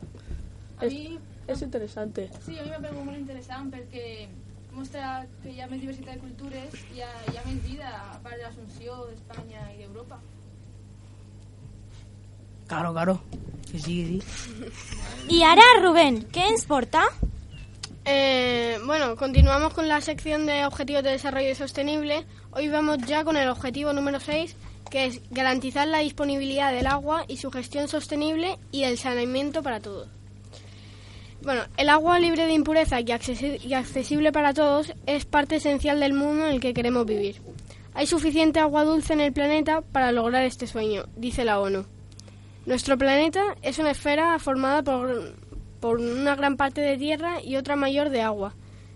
A 0.79 0.85
Es, 0.85 0.93
mi, 0.93 1.17
és 1.47 1.61
interessante. 1.63 2.29
sí, 2.45 2.57
a 2.59 2.63
mi 2.63 2.69
m'ha 2.69 2.77
paregut 2.79 3.05
molt 3.05 3.17
interessant 3.17 3.71
perquè 3.73 4.27
mostra 4.77 5.25
que 5.41 5.49
hi 5.55 5.61
ha 5.61 5.67
més 5.67 5.81
diversitat 5.81 6.15
de 6.15 6.21
cultures 6.21 6.73
i 6.93 6.99
hi 6.99 7.01
ha, 7.01 7.09
hi 7.31 7.37
ha 7.37 7.43
més 7.47 7.61
vida 7.65 7.87
a 7.89 8.19
part 8.21 8.35
de 8.37 8.43
l'Assumpció 8.43 8.97
d'Espanya 9.09 9.63
i 9.73 9.79
d'Europa. 9.81 10.19
Claro, 12.67 12.91
claro. 12.93 13.21
Que 13.71 13.79
sí, 13.79 13.95
que 14.03 14.21
sí. 14.21 14.21
Y 15.29 15.43
ahora, 15.43 15.63
Rubén, 15.81 16.23
¿qué 16.31 16.47
ens 16.47 16.65
porta? 16.65 17.05
Eh, 18.05 18.77
bueno, 18.85 19.15
continuamos 19.15 19.73
con 19.73 19.87
la 19.87 19.99
sección 20.01 20.45
de 20.45 20.65
Objetivos 20.65 21.03
de 21.03 21.11
Desarrollo 21.11 21.55
Sostenible. 21.55 22.25
Hoy 22.51 22.69
vamos 22.69 22.97
ya 23.05 23.23
con 23.23 23.35
el 23.35 23.49
objetivo 23.49 23.93
número 23.93 24.19
6, 24.19 24.55
que 24.89 25.05
es 25.05 25.21
garantizar 25.29 25.87
la 25.87 25.99
disponibilidad 25.99 26.71
del 26.73 26.87
agua 26.87 27.25
y 27.27 27.37
su 27.37 27.51
gestión 27.51 27.87
sostenible 27.87 28.57
y 28.71 28.83
el 28.83 28.97
saneamiento 28.97 29.61
para 29.63 29.79
todos. 29.79 30.07
Bueno, 31.43 31.61
el 31.77 31.89
agua 31.89 32.19
libre 32.19 32.45
de 32.45 32.53
impureza 32.53 32.99
y, 32.99 33.05
accesi- 33.05 33.63
y 33.63 33.73
accesible 33.73 34.31
para 34.31 34.53
todos 34.53 34.93
es 35.05 35.25
parte 35.25 35.57
esencial 35.57 35.99
del 35.99 36.13
mundo 36.13 36.45
en 36.47 36.53
el 36.53 36.59
que 36.59 36.73
queremos 36.73 37.05
vivir. 37.05 37.41
Hay 37.93 38.07
suficiente 38.07 38.59
agua 38.59 38.83
dulce 38.83 39.13
en 39.13 39.21
el 39.21 39.33
planeta 39.33 39.81
para 39.81 40.11
lograr 40.11 40.43
este 40.43 40.67
sueño, 40.67 41.03
dice 41.15 41.45
la 41.45 41.59
ONU. 41.59 41.85
Nuestro 42.65 42.97
planeta 42.97 43.55
es 43.61 43.79
una 43.79 43.91
esfera 43.91 44.37
formada 44.39 44.83
por, 44.83 45.35
por 45.79 45.99
una 45.99 46.35
gran 46.35 46.57
parte 46.57 46.81
de 46.81 46.97
tierra 46.97 47.41
y 47.41 47.55
otra 47.55 47.75
mayor 47.75 48.09
de 48.09 48.21
agua. 48.21 48.53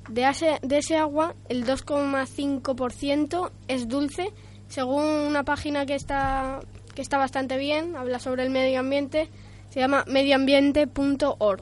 De 0.09 0.27
ese, 0.27 0.59
de 0.61 0.79
ese 0.79 0.97
agua, 0.97 1.35
el 1.47 1.63
2,5% 1.65 3.51
es 3.67 3.87
dulce, 3.87 4.33
según 4.71 5.03
una 5.03 5.43
página 5.43 5.85
que 5.85 5.95
está, 5.95 6.61
que 6.95 7.01
está 7.01 7.17
bastante 7.17 7.57
bien, 7.57 7.97
habla 7.97 8.19
sobre 8.19 8.43
el 8.43 8.49
medio 8.49 8.79
ambiente, 8.79 9.29
se 9.69 9.81
llama 9.81 10.05
medioambiente.org. 10.07 11.61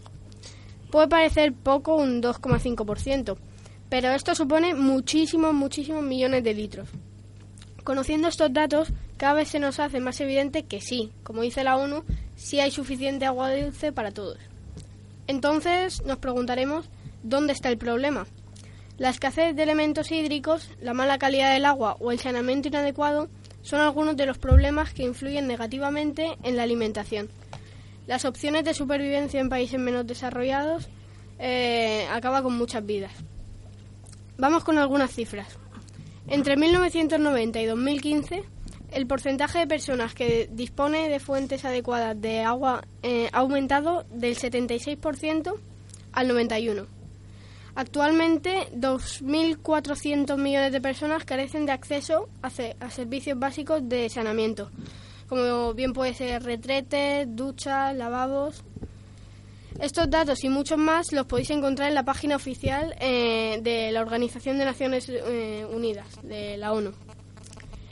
Puede 0.91 1.07
parecer 1.07 1.53
poco 1.53 1.95
un 1.95 2.21
2,5%, 2.21 3.35
pero 3.89 4.11
esto 4.11 4.35
supone 4.35 4.75
muchísimos, 4.75 5.55
muchísimos 5.55 6.03
millones 6.03 6.43
de 6.43 6.53
litros. 6.53 6.87
Conociendo 7.83 8.27
estos 8.27 8.53
datos, 8.53 8.89
cada 9.17 9.33
vez 9.33 9.49
se 9.49 9.59
nos 9.59 9.79
hace 9.79 9.99
más 9.99 10.21
evidente 10.21 10.65
que 10.65 10.79
sí, 10.79 11.11
como 11.23 11.41
dice 11.41 11.63
la 11.63 11.77
ONU, 11.77 12.03
sí 12.35 12.59
hay 12.59 12.69
suficiente 12.69 13.25
agua 13.25 13.55
dulce 13.55 13.91
para 13.91 14.11
todos. 14.11 14.37
Entonces 15.25 16.03
nos 16.05 16.19
preguntaremos, 16.19 16.87
¿dónde 17.23 17.53
está 17.53 17.69
el 17.69 17.79
problema? 17.79 18.27
La 18.99 19.09
escasez 19.09 19.55
de 19.55 19.63
elementos 19.63 20.11
hídricos, 20.11 20.69
la 20.81 20.93
mala 20.93 21.17
calidad 21.17 21.53
del 21.53 21.63
agua 21.63 21.95
o 22.01 22.11
el 22.11 22.19
saneamiento 22.19 22.67
inadecuado 22.67 23.29
son 23.61 23.79
algunos 23.79 24.17
de 24.17 24.25
los 24.25 24.37
problemas 24.37 24.93
que 24.93 25.03
influyen 25.03 25.47
negativamente 25.47 26.37
en 26.43 26.57
la 26.57 26.63
alimentación. 26.63 27.29
Las 28.07 28.25
opciones 28.25 28.65
de 28.65 28.73
supervivencia 28.73 29.39
en 29.39 29.47
países 29.47 29.79
menos 29.79 30.05
desarrollados 30.05 30.89
eh, 31.39 32.07
acaba 32.11 32.43
con 32.43 32.57
muchas 32.57 32.85
vidas. 32.85 33.13
Vamos 34.37 34.65
con 34.65 34.77
algunas 34.77 35.11
cifras. 35.11 35.47
Entre 36.27 36.57
1990 36.57 37.61
y 37.61 37.65
2015, 37.67 38.43
el 38.91 39.07
porcentaje 39.07 39.59
de 39.59 39.67
personas 39.67 40.13
que 40.13 40.49
dispone 40.51 41.07
de 41.07 41.21
fuentes 41.21 41.63
adecuadas 41.63 42.19
de 42.19 42.41
agua 42.41 42.83
eh, 43.01 43.29
ha 43.31 43.39
aumentado 43.39 44.03
del 44.11 44.35
76% 44.35 45.53
al 46.11 46.29
91%. 46.29 46.98
Actualmente, 47.75 48.67
2.400 48.73 50.37
millones 50.37 50.71
de 50.71 50.81
personas 50.81 51.23
carecen 51.23 51.65
de 51.65 51.71
acceso 51.71 52.29
a, 52.41 52.49
servicios 52.89 53.39
básicos 53.39 53.87
de 53.87 54.09
saneamiento, 54.09 54.69
como 55.27 55.73
bien 55.73 55.93
puede 55.93 56.13
ser 56.13 56.43
retretes, 56.43 57.27
duchas, 57.29 57.95
lavabos. 57.95 58.63
Estos 59.79 60.09
datos 60.09 60.43
y 60.43 60.49
muchos 60.49 60.77
más 60.77 61.13
los 61.13 61.25
podéis 61.25 61.51
encontrar 61.51 61.87
en 61.87 61.95
la 61.95 62.03
página 62.03 62.35
oficial 62.35 62.95
eh, 62.99 63.59
de 63.61 63.91
la 63.91 64.01
Organización 64.01 64.57
de 64.57 64.65
Naciones 64.65 65.07
eh, 65.07 65.65
Unidas, 65.71 66.07
de 66.23 66.57
la 66.57 66.73
ONU. 66.73 66.91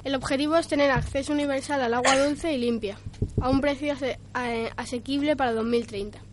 El 0.04 0.16
objetivo 0.16 0.58
es 0.58 0.68
tener 0.68 0.92
acceso 0.92 1.32
universal 1.32 1.82
al 1.82 1.94
agua 1.94 2.18
dulce 2.18 2.52
y 2.52 2.58
limpia, 2.58 2.98
a 3.40 3.50
un 3.50 3.62
precio 3.62 3.94
eh, 4.02 4.70
asequible 4.76 5.36
para 5.36 5.54
2030. 5.54 6.27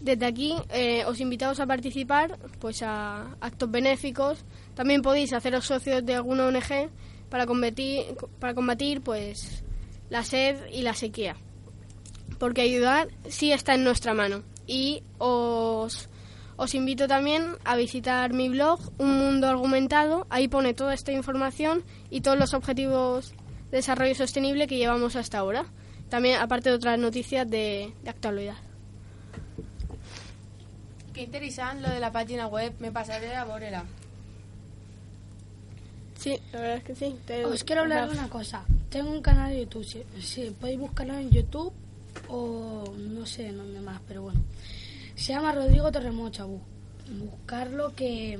Desde 0.00 0.26
aquí 0.26 0.54
eh, 0.70 1.04
os 1.06 1.20
invitamos 1.20 1.58
a 1.58 1.66
participar 1.66 2.38
pues 2.60 2.82
a 2.82 3.36
actos 3.40 3.70
benéficos. 3.70 4.44
También 4.74 5.02
podéis 5.02 5.32
haceros 5.32 5.66
socios 5.66 6.04
de 6.06 6.14
alguna 6.14 6.46
ONG 6.46 6.90
para 7.28 7.46
combatir, 7.46 8.04
para 8.38 8.54
combatir 8.54 9.00
pues 9.02 9.64
la 10.08 10.22
sed 10.22 10.56
y 10.72 10.82
la 10.82 10.94
sequía. 10.94 11.36
Porque 12.38 12.62
ayudar 12.62 13.08
sí 13.28 13.52
está 13.52 13.74
en 13.74 13.82
nuestra 13.82 14.14
mano. 14.14 14.44
Y 14.68 15.02
os, 15.18 16.08
os 16.56 16.74
invito 16.74 17.08
también 17.08 17.56
a 17.64 17.74
visitar 17.74 18.32
mi 18.32 18.48
blog, 18.48 18.78
Un 18.98 19.18
Mundo 19.18 19.48
Argumentado. 19.48 20.28
Ahí 20.30 20.46
pone 20.46 20.74
toda 20.74 20.94
esta 20.94 21.10
información 21.10 21.82
y 22.08 22.20
todos 22.20 22.38
los 22.38 22.54
objetivos 22.54 23.32
de 23.72 23.78
desarrollo 23.78 24.14
sostenible 24.14 24.68
que 24.68 24.76
llevamos 24.76 25.16
hasta 25.16 25.38
ahora. 25.38 25.66
También 26.08 26.40
aparte 26.40 26.70
de 26.70 26.76
otras 26.76 26.98
noticias 27.00 27.50
de, 27.50 27.92
de 28.04 28.10
actualidad. 28.10 28.67
Qué 31.18 31.24
interesante 31.24 31.82
lo 31.82 31.92
de 31.92 31.98
la 31.98 32.12
página 32.12 32.46
web. 32.46 32.72
Me 32.78 32.92
pasaré 32.92 33.34
a 33.34 33.44
Borela. 33.44 33.82
Sí, 36.16 36.38
la 36.52 36.60
verdad 36.60 36.76
es 36.76 36.84
que 36.84 36.94
sí. 36.94 37.16
Te- 37.26 37.44
Os 37.44 37.64
quiero 37.64 37.82
hablar 37.82 38.06
de 38.08 38.14
una 38.16 38.28
cosa. 38.28 38.62
Tengo 38.88 39.10
un 39.10 39.20
canal 39.20 39.50
de 39.50 39.58
YouTube. 39.62 39.82
Si, 39.84 40.04
si 40.22 40.50
podéis 40.50 40.78
buscarlo 40.78 41.14
en 41.14 41.28
YouTube 41.30 41.72
o 42.28 42.84
no 42.96 43.26
sé 43.26 43.48
en 43.48 43.56
dónde 43.56 43.80
más, 43.80 44.00
pero 44.06 44.22
bueno. 44.22 44.40
Se 45.16 45.32
llama 45.32 45.50
Rodrigo 45.50 45.90
Torremocha. 45.90 46.44
Bu- 46.46 46.60
Buscarlo 47.18 47.96
que 47.96 48.38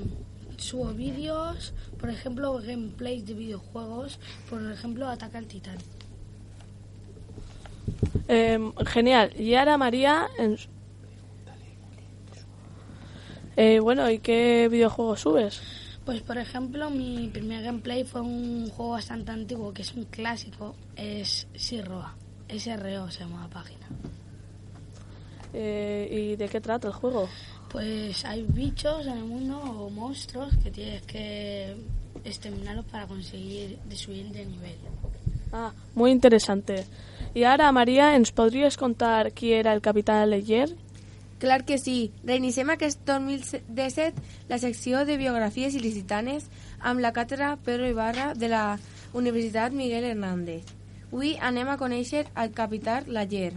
subo 0.55 0.93
vídeos, 0.93 1.73
por 1.99 2.09
ejemplo, 2.09 2.53
gameplays 2.65 3.25
de 3.25 3.33
videojuegos, 3.33 4.19
por 4.49 4.71
ejemplo, 4.71 5.05
Ataca 5.09 5.37
al 5.37 5.47
Titán. 5.47 5.77
Eh, 8.29 8.71
genial. 8.85 9.33
Y 9.37 9.55
ahora 9.55 9.77
María... 9.77 10.29
En... 10.39 10.55
Eh, 13.61 13.81
bueno, 13.81 14.09
¿y 14.09 14.19
qué 14.19 14.69
videojuego 14.71 15.17
subes? 15.17 15.59
Pues 16.05 16.21
por 16.21 16.37
ejemplo, 16.37 16.89
mi 16.89 17.27
primer 17.27 17.61
gameplay 17.61 18.05
fue 18.05 18.21
un 18.21 18.69
juego 18.69 18.91
bastante 18.91 19.31
antiguo, 19.31 19.73
que 19.73 19.81
es 19.81 19.93
un 19.95 20.05
clásico, 20.05 20.75
es 20.95 21.45
Sirroa. 21.53 22.15
SRO 22.47 23.11
se 23.11 23.19
llama 23.19 23.41
la 23.41 23.49
página. 23.49 23.85
Eh, 25.51 26.07
¿Y 26.09 26.35
de 26.37 26.47
qué 26.47 26.61
trata 26.61 26.87
el 26.87 26.93
juego? 26.93 27.27
Pues 27.69 28.23
hay 28.23 28.43
bichos 28.43 29.05
en 29.05 29.17
el 29.17 29.25
mundo 29.25 29.59
o 29.59 29.89
monstruos 29.89 30.55
que 30.63 30.71
tienes 30.71 31.01
que 31.01 31.75
exterminarlos 32.23 32.85
para 32.85 33.07
conseguir 33.07 33.77
de 33.89 33.95
subir 33.97 34.29
de 34.29 34.45
nivel. 34.45 34.77
Ah, 35.51 35.73
muy 35.95 36.11
interesante. 36.11 36.85
Y 37.33 37.43
ahora, 37.43 37.69
María, 37.73 38.15
¿ens 38.15 38.31
podries 38.31 38.77
contar 38.77 39.33
qui 39.33 39.51
era 39.51 39.73
el 39.73 39.81
capitán 39.81 40.29
Leyer? 40.29 40.77
Clar 41.39 41.63
que 41.63 41.77
sí. 41.79 42.11
Reiniciem 42.27 42.69
aquest 42.73 42.99
2017 43.07 44.49
la 44.49 44.59
secció 44.59 45.05
de 45.07 45.15
biografies 45.17 45.75
il·licitanes 45.79 46.49
amb 46.79 46.99
la 46.99 47.13
càtedra 47.15 47.53
Pedro 47.63 47.87
Ibarra 47.87 48.33
de 48.35 48.49
la 48.51 48.63
Universitat 49.13 49.71
Miguel 49.71 50.03
Hernández. 50.03 50.67
Avui 51.09 51.37
anem 51.41 51.71
a 51.71 51.77
conèixer 51.79 52.25
el 52.35 52.51
capità 52.53 52.99
Laller. 53.07 53.53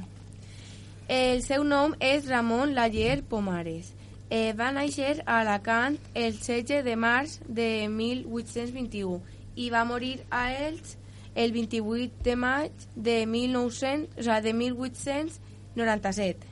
El 1.10 1.42
seu 1.42 1.66
nom 1.66 1.92
és 1.98 2.28
Ramon 2.30 2.72
Laller 2.78 3.22
Pomares. 3.28 3.90
Eh, 4.30 4.54
va 4.56 4.70
néixer 4.72 5.18
a 5.26 5.40
Alacant 5.42 5.98
el 6.14 6.38
16 6.38 6.84
de 6.86 6.94
març 6.96 7.40
de 7.48 7.88
1821 7.90 9.20
i 9.60 9.68
va 9.74 9.84
morir 9.84 10.22
a 10.30 10.46
Elx 10.54 10.96
el 11.34 11.52
28 11.52 12.22
de 12.24 12.36
maig 12.36 12.72
de, 12.94 13.26
1900, 13.26 14.08
o 14.18 14.22
sea, 14.22 14.40
de 14.40 14.54
1897. 14.54 16.51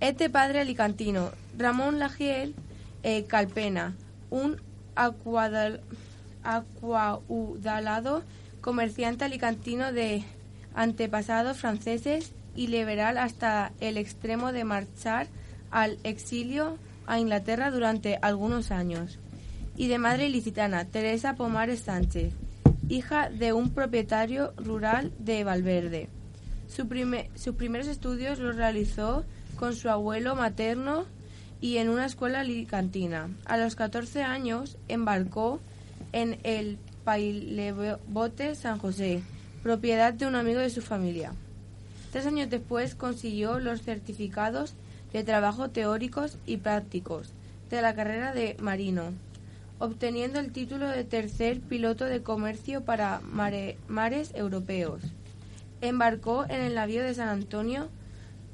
Este 0.00 0.30
padre 0.30 0.60
alicantino, 0.60 1.30
Ramón 1.56 1.98
Lagiel 1.98 2.54
eh, 3.02 3.24
Calpena, 3.24 3.96
un 4.30 4.60
acuadal- 4.94 5.80
acuaudalado 6.44 8.22
comerciante 8.60 9.24
alicantino 9.24 9.92
de 9.92 10.22
antepasados 10.74 11.58
franceses 11.58 12.32
y 12.54 12.68
liberal 12.68 13.18
hasta 13.18 13.72
el 13.80 13.96
extremo 13.96 14.52
de 14.52 14.64
marchar 14.64 15.26
al 15.70 15.98
exilio 16.04 16.78
a 17.06 17.18
Inglaterra 17.18 17.70
durante 17.70 18.18
algunos 18.22 18.70
años. 18.70 19.18
Y 19.76 19.88
de 19.88 19.98
madre 19.98 20.26
ilicitana, 20.28 20.84
Teresa 20.84 21.34
Pomares 21.34 21.80
Sánchez, 21.80 22.32
hija 22.88 23.30
de 23.30 23.52
un 23.52 23.70
propietario 23.70 24.52
rural 24.56 25.12
de 25.18 25.44
Valverde. 25.44 26.08
Sus 26.68 27.54
primeros 27.54 27.88
estudios 27.88 28.38
los 28.38 28.56
realizó 28.56 29.24
con 29.58 29.74
su 29.74 29.88
abuelo 29.90 30.34
materno 30.34 31.04
y 31.60 31.78
en 31.78 31.88
una 31.88 32.06
escuela 32.06 32.40
alicantina. 32.40 33.28
A 33.44 33.56
los 33.56 33.74
14 33.74 34.22
años 34.22 34.76
embarcó 34.88 35.60
en 36.12 36.38
el 36.44 36.78
pailebote 37.04 38.54
San 38.54 38.78
José, 38.78 39.22
propiedad 39.62 40.12
de 40.14 40.26
un 40.26 40.36
amigo 40.36 40.60
de 40.60 40.70
su 40.70 40.80
familia. 40.82 41.32
Tres 42.12 42.26
años 42.26 42.48
después 42.48 42.94
consiguió 42.94 43.58
los 43.58 43.82
certificados 43.82 44.74
de 45.12 45.24
trabajo 45.24 45.70
teóricos 45.70 46.38
y 46.46 46.58
prácticos 46.58 47.30
de 47.70 47.82
la 47.82 47.94
carrera 47.94 48.32
de 48.32 48.56
marino, 48.60 49.12
obteniendo 49.78 50.38
el 50.38 50.52
título 50.52 50.88
de 50.88 51.04
tercer 51.04 51.60
piloto 51.60 52.04
de 52.04 52.22
comercio 52.22 52.82
para 52.84 53.20
mare- 53.20 53.76
mares 53.88 54.32
europeos. 54.34 55.02
Embarcó 55.80 56.44
en 56.44 56.62
el 56.62 56.74
navío 56.74 57.02
de 57.02 57.14
San 57.14 57.28
Antonio 57.28 57.88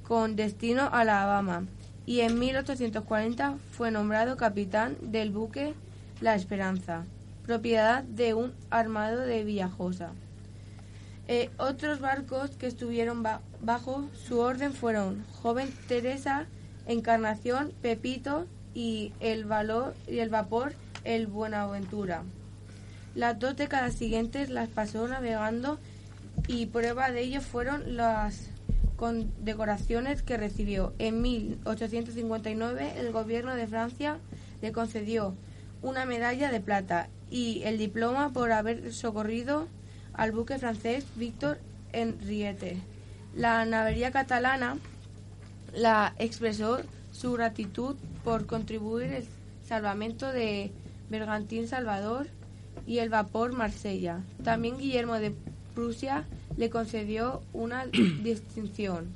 con 0.06 0.36
destino 0.36 0.82
a 0.82 1.00
Alabama 1.00 1.64
y 2.06 2.20
en 2.20 2.38
1840 2.38 3.56
fue 3.72 3.90
nombrado 3.90 4.36
capitán 4.36 4.96
del 5.00 5.30
buque 5.30 5.74
La 6.20 6.34
Esperanza, 6.34 7.04
propiedad 7.46 8.02
de 8.04 8.34
un 8.34 8.52
armado 8.70 9.20
de 9.20 9.44
Villajosa. 9.44 10.10
Eh, 11.26 11.50
otros 11.56 12.00
barcos 12.00 12.50
que 12.50 12.66
estuvieron 12.66 13.22
ba- 13.22 13.40
bajo 13.62 14.06
su 14.12 14.38
orden 14.40 14.74
fueron 14.74 15.24
Joven 15.42 15.72
Teresa, 15.88 16.44
Encarnación, 16.86 17.72
Pepito 17.80 18.46
y 18.74 19.12
el, 19.20 19.46
valor, 19.46 19.94
y 20.06 20.18
el 20.18 20.28
vapor 20.28 20.74
El 21.04 21.26
Buenaventura. 21.26 22.22
Las 23.14 23.38
dos 23.38 23.56
décadas 23.56 23.94
siguientes 23.94 24.50
las 24.50 24.68
pasó 24.68 25.08
navegando 25.08 25.78
y 26.46 26.66
prueba 26.66 27.10
de 27.10 27.22
ello 27.22 27.40
fueron 27.40 27.96
las 27.96 28.48
condecoraciones 28.96 30.22
que 30.22 30.36
recibió. 30.36 30.94
En 30.98 31.22
1859 31.22 32.94
el 32.96 33.12
gobierno 33.12 33.54
de 33.54 33.66
Francia 33.66 34.18
le 34.62 34.72
concedió 34.72 35.34
una 35.82 36.06
medalla 36.06 36.50
de 36.50 36.60
plata 36.60 37.08
y 37.30 37.62
el 37.64 37.78
diploma 37.78 38.32
por 38.32 38.52
haber 38.52 38.92
socorrido 38.92 39.68
al 40.12 40.32
buque 40.32 40.58
francés 40.58 41.04
Víctor 41.16 41.58
Henriette. 41.92 42.78
La 43.34 43.64
navería 43.64 44.10
catalana 44.12 44.78
la 45.74 46.14
expresó 46.18 46.80
su 47.12 47.32
gratitud 47.32 47.96
por 48.22 48.46
contribuir 48.46 49.12
el 49.12 49.24
salvamento 49.66 50.32
de 50.32 50.72
Bergantín 51.10 51.68
Salvador 51.68 52.28
y 52.86 52.98
el 52.98 53.08
vapor 53.08 53.52
Marsella. 53.52 54.20
También 54.42 54.78
Guillermo 54.78 55.14
de 55.14 55.34
Prusia 55.74 56.24
le 56.56 56.70
concedió 56.70 57.42
una 57.52 57.86
distinción. 58.22 59.08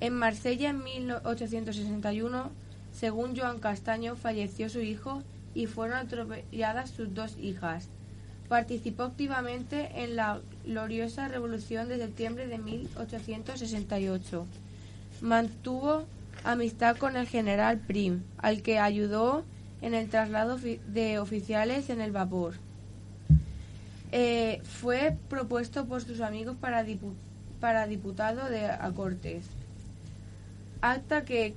En 0.00 0.14
Marsella 0.14 0.70
en 0.70 0.84
1861, 0.84 2.50
según 2.92 3.36
Joan 3.36 3.58
Castaño, 3.58 4.16
falleció 4.16 4.68
su 4.68 4.80
hijo 4.80 5.22
y 5.54 5.66
fueron 5.66 5.98
atropelladas 5.98 6.90
sus 6.90 7.14
dos 7.14 7.36
hijas. 7.38 7.88
Participó 8.48 9.02
activamente 9.02 9.90
en 9.96 10.16
la 10.16 10.40
gloriosa 10.64 11.28
Revolución 11.28 11.88
de 11.88 11.98
septiembre 11.98 12.46
de 12.46 12.58
1868. 12.58 14.46
Mantuvo 15.20 16.04
amistad 16.44 16.96
con 16.96 17.16
el 17.16 17.26
general 17.26 17.78
Prim, 17.78 18.22
al 18.38 18.62
que 18.62 18.78
ayudó 18.78 19.44
en 19.82 19.94
el 19.94 20.08
traslado 20.08 20.58
de 20.58 21.18
oficiales 21.18 21.90
en 21.90 22.00
el 22.00 22.12
vapor. 22.12 22.54
Eh, 24.12 24.60
fue 24.64 25.16
propuesto 25.28 25.84
por 25.86 26.02
sus 26.02 26.20
amigos 26.20 26.56
para, 26.58 26.84
dipu- 26.84 27.12
para 27.60 27.86
diputado 27.86 28.48
de 28.48 28.64
a 28.66 28.90
Cortes, 28.94 29.44
acta 30.80 31.24
que 31.24 31.54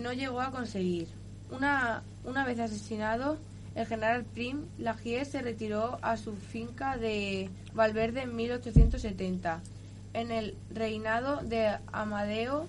no 0.00 0.12
llegó 0.12 0.40
a 0.40 0.50
conseguir. 0.50 1.08
Una, 1.50 2.02
una 2.24 2.44
vez 2.46 2.58
asesinado, 2.58 3.36
el 3.74 3.86
general 3.86 4.24
Prim 4.24 4.62
Lagier 4.78 5.26
se 5.26 5.42
retiró 5.42 5.98
a 6.00 6.16
su 6.16 6.34
finca 6.36 6.96
de 6.96 7.50
Valverde 7.74 8.22
en 8.22 8.34
1870. 8.34 9.60
En 10.14 10.30
el 10.30 10.54
reinado 10.74 11.38
de 11.42 11.76
Amadeo, 11.92 12.66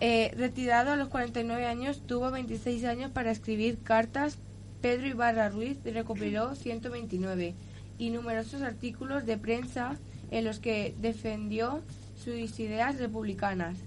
eh, 0.00 0.32
retirado 0.36 0.90
a 0.92 0.96
los 0.96 1.08
49 1.08 1.66
años, 1.66 2.00
tuvo 2.06 2.30
26 2.30 2.84
años 2.84 3.10
para 3.12 3.30
escribir 3.30 3.78
cartas. 3.82 4.38
Pedro 4.84 5.06
Ibarra 5.06 5.48
Ruiz 5.48 5.78
recopiló 5.82 6.54
129 6.54 7.54
y 7.96 8.10
numerosos 8.10 8.60
artículos 8.60 9.24
de 9.24 9.38
prensa 9.38 9.96
en 10.30 10.44
los 10.44 10.58
que 10.58 10.94
defendió 11.00 11.80
sus 12.22 12.60
ideas 12.60 12.98
republicanas, 12.98 13.78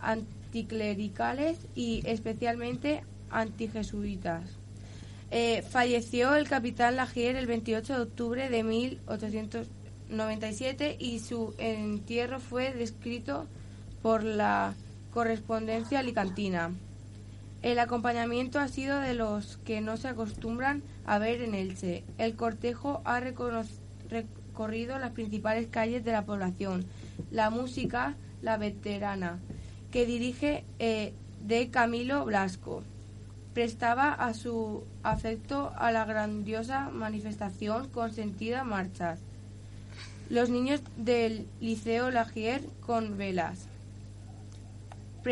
anticlericales 0.00 1.58
y 1.74 2.00
especialmente 2.06 3.02
antijesuitas. 3.28 4.48
Eh, 5.30 5.62
falleció 5.68 6.34
el 6.34 6.48
capitán 6.48 6.96
Lagier 6.96 7.36
el 7.36 7.46
28 7.46 7.96
de 7.96 8.00
octubre 8.00 8.48
de 8.48 8.64
1897 8.64 10.96
y 10.98 11.18
su 11.18 11.54
entierro 11.58 12.40
fue 12.40 12.72
descrito 12.72 13.46
por 14.00 14.24
la 14.24 14.72
correspondencia 15.12 15.98
alicantina. 15.98 16.72
El 17.62 17.80
acompañamiento 17.80 18.60
ha 18.60 18.68
sido 18.68 19.00
de 19.00 19.14
los 19.14 19.56
que 19.58 19.80
no 19.80 19.96
se 19.96 20.08
acostumbran 20.08 20.82
a 21.04 21.18
ver 21.18 21.42
en 21.42 21.54
Elche. 21.54 22.04
El 22.16 22.36
cortejo 22.36 23.02
ha 23.04 23.18
recorrido 23.18 24.98
las 24.98 25.10
principales 25.10 25.66
calles 25.66 26.04
de 26.04 26.12
la 26.12 26.24
población. 26.24 26.84
La 27.32 27.50
música, 27.50 28.14
la 28.42 28.58
veterana, 28.58 29.40
que 29.90 30.06
dirige 30.06 30.64
eh, 30.78 31.14
de 31.44 31.68
Camilo 31.70 32.24
Blasco, 32.24 32.84
prestaba 33.54 34.12
a 34.12 34.34
su 34.34 34.84
afecto 35.02 35.72
a 35.76 35.90
la 35.90 36.04
grandiosa 36.04 36.90
manifestación 36.90 37.88
con 37.88 38.12
sentidas 38.12 38.64
marchas. 38.64 39.18
Los 40.30 40.48
niños 40.48 40.80
del 40.96 41.48
Liceo 41.60 42.12
Lagier 42.12 42.62
con 42.86 43.18
velas. 43.18 43.66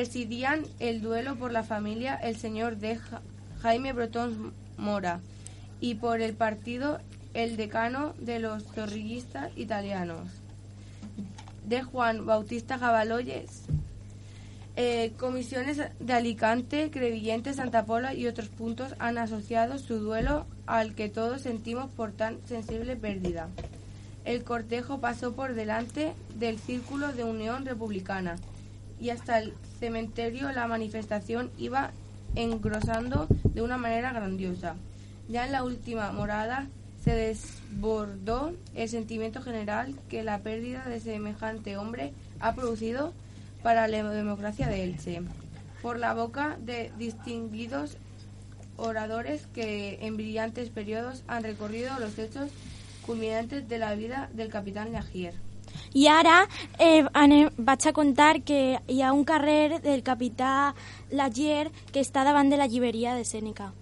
Presidían 0.01 0.67
el 0.79 1.01
duelo 1.01 1.37
por 1.37 1.53
la 1.53 1.63
familia 1.63 2.17
el 2.17 2.37
señor 2.37 2.77
de 2.77 2.97
Ja- 2.99 3.23
Jaime 3.63 3.95
Brotón 3.95 4.53
Mora 4.77 5.21
y 5.81 5.95
por 5.95 6.21
el 6.21 6.35
partido 6.35 7.01
el 7.33 7.57
decano 7.57 8.13
de 8.19 8.39
los 8.39 8.63
zorrillistas 8.65 9.57
italianos 9.57 10.29
de 11.65 11.83
Juan 11.83 12.27
Bautista 12.27 12.77
Jabaloyes 12.77 13.63
eh, 14.77 15.15
comisiones 15.19 15.81
de 15.99 16.13
Alicante, 16.13 16.91
Crevillente, 16.91 17.55
Santa 17.55 17.87
Pola 17.87 18.13
y 18.13 18.27
otros 18.27 18.51
puntos 18.51 18.95
han 18.99 19.17
asociado 19.17 19.79
su 19.79 19.99
duelo 19.99 20.45
al 20.67 20.95
que 20.95 21.09
todos 21.09 21.41
sentimos 21.41 21.91
por 21.91 22.13
tan 22.13 22.37
sensible 22.47 22.97
pérdida. 22.97 23.49
El 24.27 24.45
cortejo 24.45 25.01
pasó 25.01 25.33
por 25.33 25.55
delante 25.55 26.13
del 26.39 26.59
Círculo 26.59 27.15
de 27.15 27.25
Unión 27.25 27.65
Republicana 27.65 28.37
y 29.01 29.11
hasta 29.11 29.39
el 29.39 29.55
cementerio 29.79 30.51
la 30.53 30.67
manifestación 30.67 31.51
iba 31.59 31.91
engrosando 32.35 33.27
de 33.45 33.63
una 33.63 33.79
manera 33.79 34.13
grandiosa. 34.13 34.77
Ya 35.29 35.45
en 35.45 35.53
la 35.53 35.65
última 35.65 36.13
morada 36.13 36.67
se 37.03 37.13
desbordó 37.15 38.53
el 38.75 38.89
sentimiento 38.89 39.43
general 39.43 39.95
que 40.09 40.23
la 40.23 40.39
pérdida 40.41 40.85
de 40.87 41.01
semejante 41.01 41.77
hombre 41.77 42.13
ha 42.41 42.55
producido 42.55 43.13
para 43.63 43.89
la 43.89 44.03
democracia 44.11 44.69
de 44.69 44.85
Elche, 44.85 45.23
por 45.83 45.99
la 45.99 46.15
boca 46.15 46.57
de 46.61 46.93
distinguidos 46.99 47.97
oradores 48.77 49.47
que 49.55 49.99
en 50.03 50.17
brillantes 50.17 50.69
periodos 50.71 51.23
han 51.27 51.43
recorrido 51.43 51.99
los 51.99 52.19
hechos 52.19 52.51
culminantes 53.05 53.69
de 53.69 53.79
la 53.79 53.95
vida 53.95 54.29
del 54.35 54.49
capitán 54.49 54.93
Lagier. 54.93 55.35
I 55.95 56.07
ara 56.09 56.43
eh, 56.79 57.05
anem, 57.13 57.51
vaig 57.57 57.87
a 57.87 57.95
contar 57.97 58.43
que 58.45 58.79
hi 58.87 59.03
ha 59.03 59.13
un 59.13 59.25
carrer 59.25 59.81
del 59.85 60.03
capità 60.03 60.75
Lagier 61.11 61.71
que 61.93 62.01
està 62.01 62.25
davant 62.25 62.51
de 62.51 62.61
la 62.61 62.67
llibreria 62.67 63.15
de 63.15 63.25
Sèneca. 63.25 63.73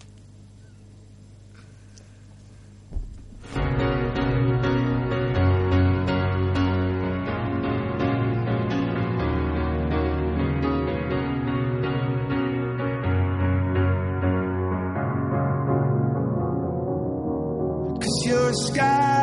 Cause 18.05 18.25
you're 18.27 18.49
a 18.49 18.53
sky, 18.53 19.14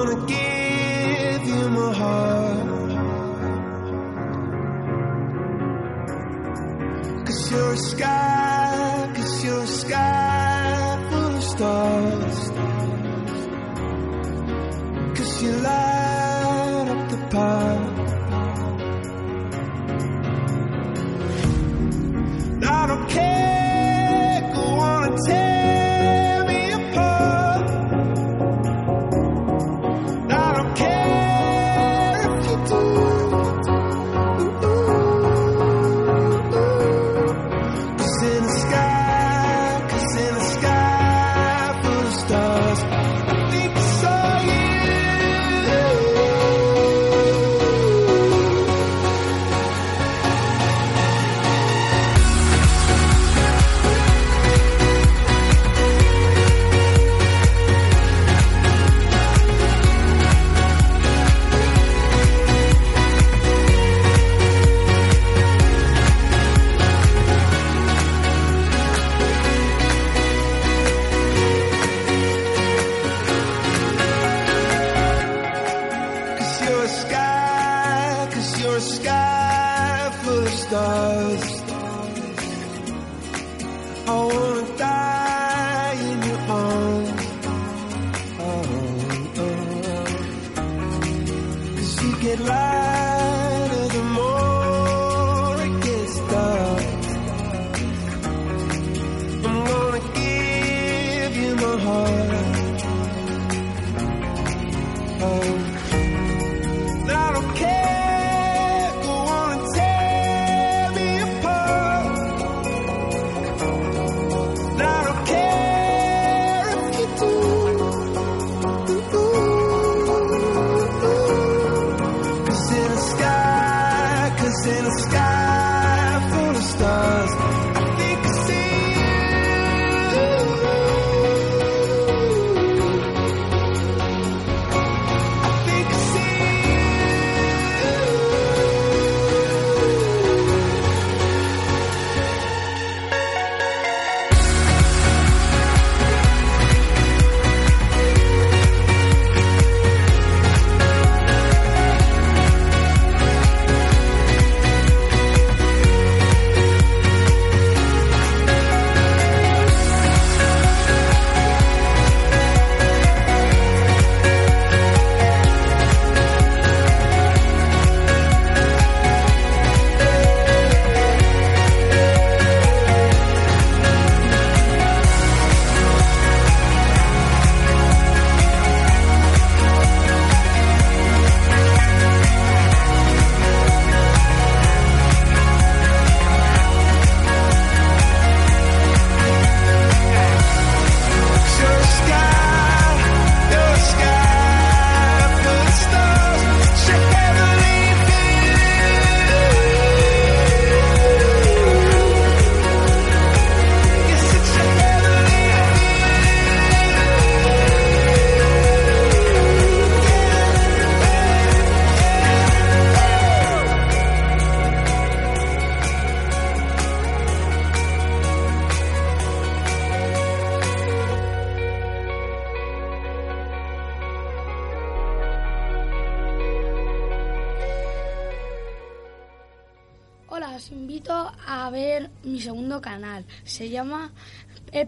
Gonna 0.00 0.26
give 0.26 1.44
you 1.46 1.68
my 1.68 1.92
heart. 1.92 2.68
Cause 7.26 7.50
you're 7.50 7.72
a 7.72 7.76
sky, 7.76 9.12
cause 9.14 9.44
you're 9.44 9.60
a 9.60 9.66
sky 9.66 11.08
full 11.10 11.36
of 11.36 11.42
stars. 11.42 12.59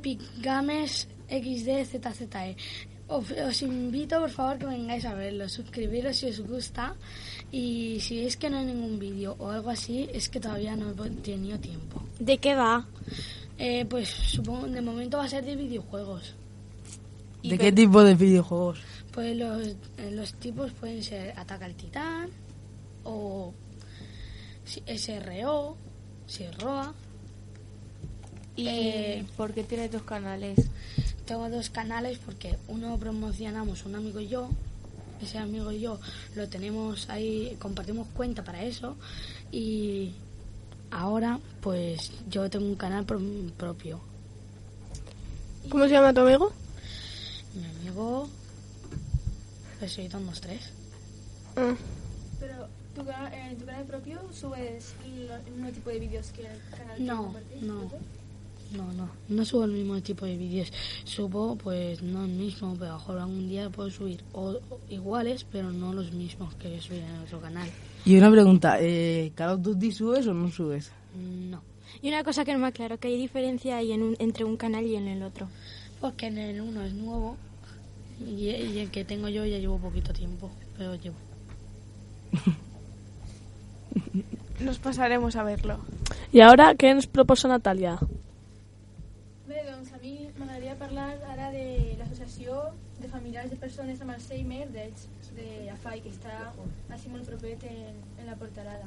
Epic 0.03 0.21
Games 0.43 1.07
XDZZE. 1.31 2.57
Os, 3.07 3.31
os 3.31 3.63
invito, 3.63 4.19
por 4.19 4.31
favor, 4.31 4.59
que 4.59 4.67
vengáis 4.67 5.05
a 5.07 5.15
verlo. 5.15 5.49
Suscribiros 5.49 6.17
si 6.17 6.27
os 6.27 6.41
gusta. 6.41 6.95
Y 7.53 8.01
si 8.01 8.17
veis 8.19 8.37
que 8.37 8.51
no 8.51 8.59
hay 8.59 8.67
ningún 8.67 8.99
vídeo 8.99 9.37
o 9.39 9.51
algo 9.51 9.71
así, 9.71 10.09
es 10.13 10.29
que 10.29 10.41
todavía 10.41 10.75
no 10.75 10.91
he 10.91 11.11
tenido 11.23 11.57
tiempo. 11.59 12.03
¿De 12.19 12.39
qué 12.39 12.55
va? 12.57 12.85
Eh, 13.59 13.85
pues 13.89 14.09
supongo, 14.09 14.67
de 14.67 14.81
momento 14.83 15.19
va 15.19 15.25
a 15.25 15.29
ser 15.29 15.45
de 15.45 15.55
videojuegos. 15.55 16.35
¿De 17.45 17.57
qué 17.59 17.71
tipo 17.71 18.03
de 18.03 18.15
videojuegos? 18.17 18.81
Pues 19.13 19.37
los, 19.37 19.69
eh, 19.99 20.11
los 20.11 20.35
tipos 20.35 20.73
pueden 20.73 21.03
ser 21.03 21.33
Ataca 21.39 21.67
al 21.67 21.75
Titán 21.75 22.29
o 23.05 23.53
si- 24.65 24.83
SRO, 24.87 25.77
SROA. 26.27 26.93
¿Y 28.57 28.69
Eh, 28.69 29.25
por 29.37 29.53
qué 29.55 29.65
tienes 29.65 29.91
dos 29.91 30.03
canales? 30.03 30.59
Tengo 31.27 31.49
dos 31.49 31.71
canales 31.71 32.19
porque 32.19 32.57
uno 32.69 32.99
promocionamos 32.99 33.85
un 33.87 33.95
amigo 33.95 34.21
y 34.21 34.29
yo. 34.29 34.51
Ese 35.23 35.39
amigo 35.39 35.71
y 35.71 35.81
yo 35.81 36.01
lo 36.35 36.49
tenemos 36.49 37.09
ahí, 37.09 37.57
compartimos 37.61 38.09
cuenta 38.09 38.43
para 38.45 38.63
eso. 38.65 38.97
Y 39.53 40.13
ahora, 40.91 41.39
pues 41.61 42.11
yo 42.29 42.51
tengo 42.51 42.67
un 42.67 42.75
canal 42.75 43.05
pro- 43.07 43.21
propio. 43.57 44.01
¿Cómo 45.69 45.85
se 45.85 45.91
llama 45.91 46.13
tu 46.13 46.21
amigo? 46.21 46.53
Mi 47.55 47.65
amigo, 47.67 48.29
pues 49.79 49.93
soy 49.93 50.09
dos 50.09 50.41
tres. 50.41 50.61
Ah. 51.57 51.75
Pero 52.41 52.67
tu 52.95 53.05
canal, 53.07 53.33
en 53.33 53.57
tu 53.59 53.65
canal 53.65 53.85
propio 53.85 54.21
subes 54.33 54.95
el 55.05 55.53
mismo 55.53 55.71
tipo 55.71 55.91
de 55.91 55.99
vídeos 56.01 56.27
que 56.33 56.43
el 56.47 56.59
canal 56.77 56.97
que 56.97 57.03
No, 57.05 57.25
compartís, 57.25 57.63
no. 57.63 57.91
No, 58.77 58.91
no, 58.93 59.09
no 59.29 59.45
subo 59.45 59.65
el 59.65 59.73
mismo 59.73 60.01
tipo 60.01 60.25
de 60.25 60.37
vídeos. 60.37 60.73
Subo, 61.05 61.57
pues, 61.57 62.03
no 62.03 62.25
el 62.25 62.31
mismo, 62.33 62.75
pero 62.79 62.93
a 62.93 62.95
lo 62.95 62.99
mejor 62.99 63.19
algún 63.19 63.49
día 63.49 63.69
puedo 63.71 63.91
subir 63.91 64.23
o, 64.33 64.51
o 64.71 64.81
iguales, 64.89 65.45
pero 65.51 65.71
no 65.73 65.93
los 65.93 66.13
mismos 66.13 66.55
que 66.55 66.81
subí 66.81 66.99
en 66.99 67.19
otro 67.25 67.41
canal. 67.41 67.69
Y 68.05 68.17
una 68.17 68.31
pregunta, 68.31 68.79
eh, 68.81 69.31
¿Call 69.35 69.51
of 69.51 69.63
Duty 69.63 69.93
subes 69.93 70.27
o 70.27 70.33
no 70.35 70.51
subes? 70.51 70.91
No. 71.51 71.61
Y 72.01 72.09
una 72.09 72.25
cosa 72.25 72.45
que 72.45 72.53
no 72.55 72.59
me 72.59 72.69
aclaro, 72.69 72.99
que 72.99 73.09
hay 73.09 73.19
diferencia 73.19 73.77
ahí 73.77 73.93
en 73.93 74.03
un- 74.03 74.17
entre 74.19 74.45
un 74.45 74.57
canal 74.57 74.87
y 74.87 74.97
en 74.97 75.07
el 75.09 75.23
otro. 75.23 75.49
Porque 76.01 76.27
en 76.29 76.39
el 76.39 76.61
uno 76.61 76.83
es 76.83 76.95
nuevo 76.95 77.37
y, 78.27 78.49
y 78.49 78.79
el 78.79 78.91
que 78.91 79.05
tengo 79.05 79.29
yo 79.29 79.45
ya 79.45 79.59
llevo 79.59 79.79
poquito 79.79 80.13
tiempo, 80.13 80.51
pero 80.79 80.95
llevo. 80.97 81.17
Nos 84.61 84.79
pasaremos 84.79 85.37
a 85.37 85.43
verlo. 85.43 85.79
I 86.33 86.41
ara 86.41 86.71
què 86.79 86.89
ens 86.95 87.05
proposa 87.11 87.49
Natàlia? 87.51 87.99
Parlar 90.93 91.17
ara 91.33 91.51
de 91.51 91.97
l'associació 91.97 92.57
de 93.01 93.09
familiars 93.09 93.49
de 93.51 93.57
persones 93.57 94.01
amb 94.03 94.13
Alzheimer 94.13 94.67
d'Elx, 94.75 95.07
de 95.37 95.71
AFAI, 95.73 96.03
que 96.05 96.11
està 96.13 96.35
així 96.93 97.09
molt 97.09 97.25
propet 97.25 97.65
en, 97.65 97.97
en 98.21 98.29
la 98.29 98.37
Portalada. 98.37 98.85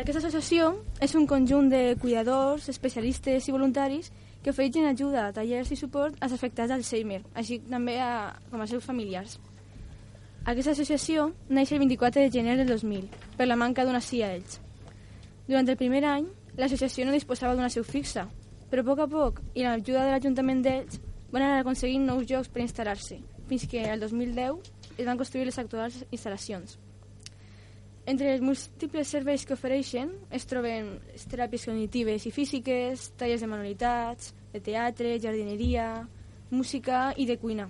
Aquesta 0.00 0.22
associació 0.22 0.70
és 1.04 1.14
un 1.18 1.26
conjunt 1.28 1.68
de 1.68 1.82
cuidadors, 2.00 2.70
especialistes 2.72 3.50
i 3.50 3.52
voluntaris 3.52 4.08
que 4.42 4.54
ofereixen 4.54 4.88
ajuda, 4.88 5.28
tallers 5.36 5.74
i 5.74 5.76
suport 5.76 6.16
als 6.24 6.32
afectats 6.32 6.72
d'Alzheimer, 6.72 7.20
així 7.34 7.60
també 7.68 7.98
a, 8.00 8.32
com 8.48 8.64
als 8.64 8.72
seus 8.72 8.86
familiars. 8.86 9.36
Aquesta 10.46 10.72
associació 10.72 11.34
neix 11.50 11.74
el 11.74 11.84
24 11.84 12.22
de 12.22 12.32
gener 12.32 12.56
del 12.62 12.72
2000 12.72 13.12
per 13.36 13.50
la 13.50 13.60
manca 13.60 13.84
d'una 13.84 14.00
CIA 14.00 14.32
a 14.32 14.40
ells. 14.40 14.60
Durant 15.46 15.68
el 15.68 15.76
primer 15.76 16.04
any, 16.08 16.30
l'associació 16.56 17.06
no 17.06 17.14
disposava 17.14 17.54
d'una 17.54 17.70
seu 17.72 17.84
fixa, 17.84 18.26
però 18.70 18.82
a 18.82 18.88
poc 18.88 19.02
a 19.04 19.06
poc, 19.10 19.42
i 19.54 19.64
amb 19.64 19.76
l'ajuda 19.76 20.06
de 20.06 20.14
l'Ajuntament 20.14 20.62
d'Elx, 20.64 20.98
van 21.30 21.42
anar 21.42 21.60
aconseguint 21.60 22.06
nous 22.06 22.26
llocs 22.30 22.48
per 22.48 22.62
instal·lar-se, 22.64 23.20
fins 23.48 23.66
que 23.70 23.82
el 23.84 24.00
2010 24.00 24.72
es 24.96 25.06
van 25.06 25.18
construir 25.20 25.46
les 25.46 25.58
actuals 25.58 26.02
instal·lacions. 26.10 26.78
Entre 28.06 28.30
els 28.32 28.42
múltiples 28.42 29.08
serveis 29.10 29.42
que 29.44 29.56
ofereixen 29.56 30.12
es 30.30 30.46
troben 30.46 30.92
teràpies 31.30 31.66
cognitives 31.66 32.26
i 32.28 32.30
físiques, 32.30 33.10
tallers 33.18 33.42
de 33.42 33.48
manualitats, 33.50 34.30
de 34.52 34.62
teatre, 34.62 35.16
jardineria, 35.18 36.06
música 36.50 37.10
i 37.18 37.26
de 37.26 37.36
cuina, 37.42 37.66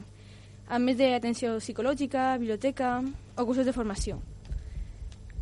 a 0.68 0.78
més 0.82 0.98
d'atenció 0.98 1.56
psicològica, 1.62 2.34
biblioteca 2.36 2.98
o 3.00 3.44
cursos 3.46 3.64
de 3.64 3.72
formació. 3.72 4.20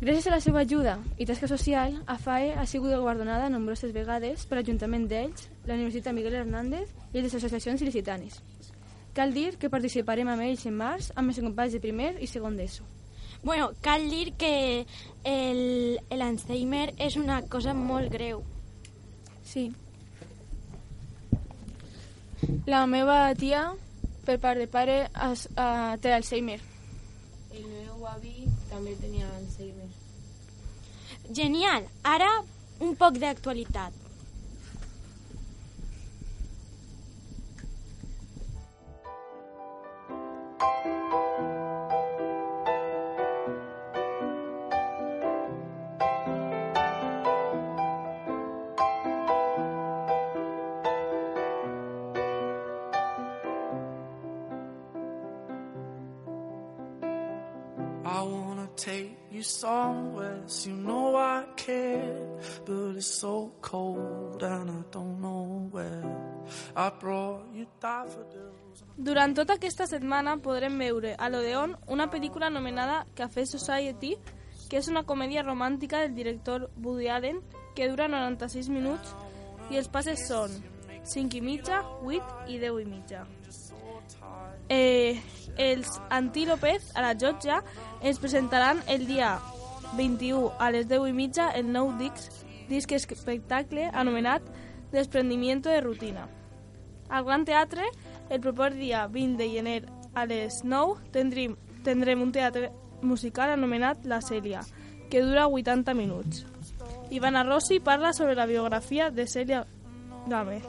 Gràcies 0.01 0.27
a 0.27 0.33
la 0.33 0.41
seva 0.43 0.59
ajuda 0.65 0.97
i 1.17 1.25
tasca 1.25 1.47
social, 1.47 1.93
AFAE 2.11 2.51
ha 2.59 2.65
sigut 2.67 2.91
guardonada 2.99 3.47
nombroses 3.49 3.93
vegades 3.95 4.43
per 4.45 4.57
l'Ajuntament 4.59 5.07
d'Elx, 5.07 5.47
la 5.65 5.77
Universitat 5.77 6.13
Miguel 6.13 6.35
Hernández 6.41 6.91
i 7.13 7.21
les 7.23 7.33
associacions 7.33 7.81
il·licitanis. 7.81 8.41
Cal 9.15 9.31
dir 9.33 9.55
que 9.57 9.69
participarem 9.71 10.27
amb 10.27 10.43
ells 10.43 10.65
en 10.67 10.75
març 10.75 11.07
amb 11.15 11.31
els 11.31 11.39
companys 11.39 11.77
de 11.77 11.79
primer 11.79 12.11
i 12.19 12.27
segon 12.27 12.57
d'ESO. 12.59 12.83
Bueno, 13.45 13.69
cal 13.81 14.09
dir 14.09 14.33
que 14.35 14.85
el- 15.23 15.99
l'Alzheimer 16.11 16.93
és 16.97 17.15
una 17.15 17.41
cosa 17.43 17.73
molt 17.73 18.11
greu. 18.11 18.43
Sí. 19.43 19.71
La 22.65 22.85
meva 22.85 23.33
tia, 23.35 23.71
per 24.25 24.39
part 24.39 24.59
de 24.59 24.67
pare, 24.67 25.09
es, 25.31 25.47
uh, 25.55 25.95
té 26.01 26.11
Alzheimer. 26.13 26.59
El 27.53 27.63
meu 27.71 28.07
avi 28.07 28.43
també 28.69 28.95
tenia 28.99 29.25
Alzheimer. 29.27 29.44
Genial! 31.33 31.87
Ara, 32.05 32.29
un 32.85 32.93
poc 32.95 33.17
d'actualitat. 33.17 34.04
Take 59.45 59.51
you 59.51 59.59
somewhere, 59.59 60.41
so 60.47 60.69
you 60.69 60.75
know 60.75 61.15
I 61.15 61.45
care, 61.55 62.39
but 62.65 62.95
it's 62.97 63.07
so 63.07 63.51
cold 63.61 64.43
and 64.43 64.69
I 64.69 64.83
don't 64.91 65.21
know 65.21 65.69
where. 65.71 66.03
I 66.75 66.89
brought 66.89 67.45
you 67.53 67.67
daffodils. 67.81 68.83
Durant 68.97 69.35
tota 69.35 69.53
aquesta 69.53 69.87
setmana 69.87 70.37
podrem 70.37 70.77
veure 70.79 71.15
a 71.17 71.29
l'Odeon 71.29 71.75
una 71.87 72.07
pel·lícula 72.07 72.47
anomenada 72.47 73.05
Café 73.15 73.45
Society, 73.45 74.15
que 74.69 74.77
és 74.77 74.87
una 74.87 75.03
comèdia 75.03 75.43
romàntica 75.43 76.01
del 76.01 76.15
director 76.15 76.69
Woody 76.81 77.07
Allen 77.07 77.41
que 77.75 77.89
dura 77.89 78.07
96 78.07 78.69
minuts 78.69 79.15
i 79.71 79.77
els 79.77 79.87
passes 79.87 80.27
són 80.27 80.51
5 81.05 81.37
i 81.37 81.41
mitja, 81.41 81.83
8 82.03 82.49
i 82.49 82.59
10 82.59 82.81
i 82.81 82.85
mitja. 82.85 83.25
Eh, 84.69 85.21
els 85.57 85.99
Antílopez 86.09 86.91
a 86.95 87.03
la 87.05 87.13
Jotja 87.13 87.61
ens 88.01 88.19
presentaran 88.19 88.81
el 88.87 89.05
dia 89.07 89.37
21 89.95 90.51
a 90.59 90.71
les 90.71 90.87
10 90.89 91.09
i 91.09 91.13
mitja 91.13 91.49
el 91.55 91.69
nou 91.71 91.93
disc, 91.99 92.31
disc 92.69 92.91
espectacle 92.91 93.89
anomenat 93.93 94.43
Desprendimiento 94.91 95.69
de 95.69 95.81
rutina. 95.81 96.29
Al 97.09 97.25
Gran 97.25 97.43
Teatre, 97.43 97.83
el 98.29 98.39
proper 98.39 98.73
dia 98.75 99.07
20 99.07 99.37
de 99.37 99.49
gener 99.49 99.85
a 100.13 100.25
les 100.25 100.63
9, 100.63 101.09
tindrem, 101.11 101.57
tindrem 101.83 102.21
un 102.21 102.31
teatre 102.31 102.71
musical 103.01 103.51
anomenat 103.51 104.05
La 104.05 104.21
Cèlia, 104.21 104.61
que 105.09 105.21
dura 105.21 105.47
80 105.47 105.93
minuts. 105.93 106.45
Ivana 107.11 107.43
Rossi 107.43 107.79
parla 107.79 108.13
sobre 108.13 108.35
la 108.35 108.45
biografia 108.45 109.11
de 109.11 109.27
Cèlia 109.27 109.65
Gámez. 110.27 110.63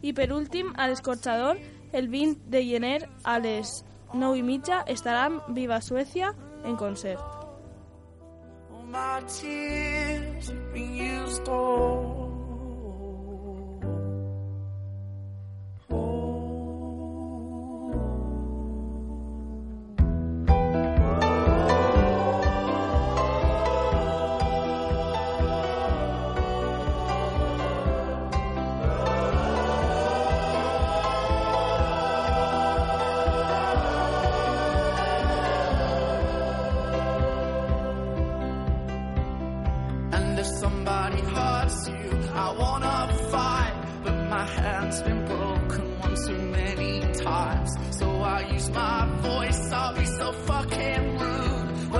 I 0.00 0.14
per 0.14 0.32
últim, 0.32 0.72
a 0.78 0.88
l'Escorxador, 0.88 1.58
el 1.92 2.08
20 2.08 2.50
de 2.50 2.64
gener 2.64 3.08
a 3.24 3.38
les 3.38 3.84
9 4.14 4.38
i 4.38 4.42
mitja 4.42 4.84
estaran 4.86 5.40
Viva 5.48 5.80
Suècia 5.80 6.34
en 6.64 6.76
concert. 6.76 7.22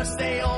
stay 0.08 0.40
all 0.40 0.57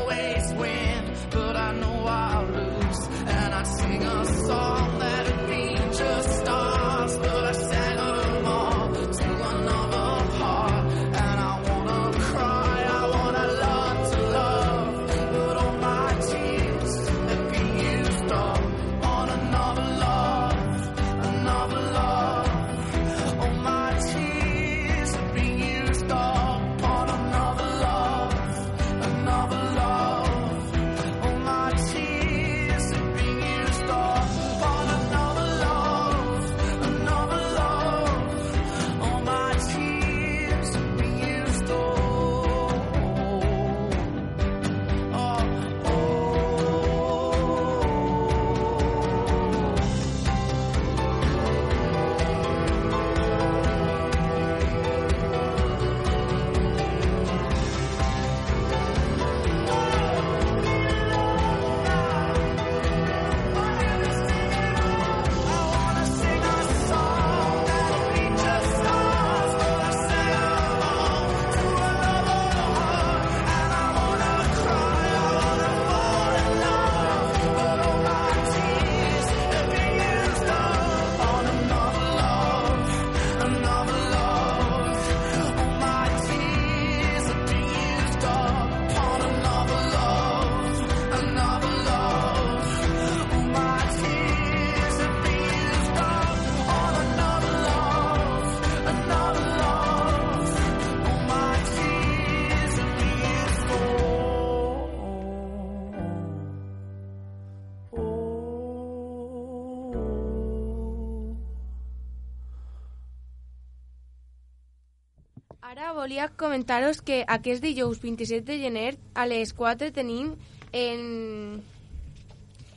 volia 116.21 116.37
comentaros 116.37 117.01
que 117.01 117.25
aquest 117.27 117.62
dijous 117.62 118.01
27 118.01 118.45
de 118.45 118.59
gener 118.59 118.99
a 119.14 119.27
les 119.27 119.55
4 119.55 119.91
tenim 119.93 120.35
en, 120.73 121.62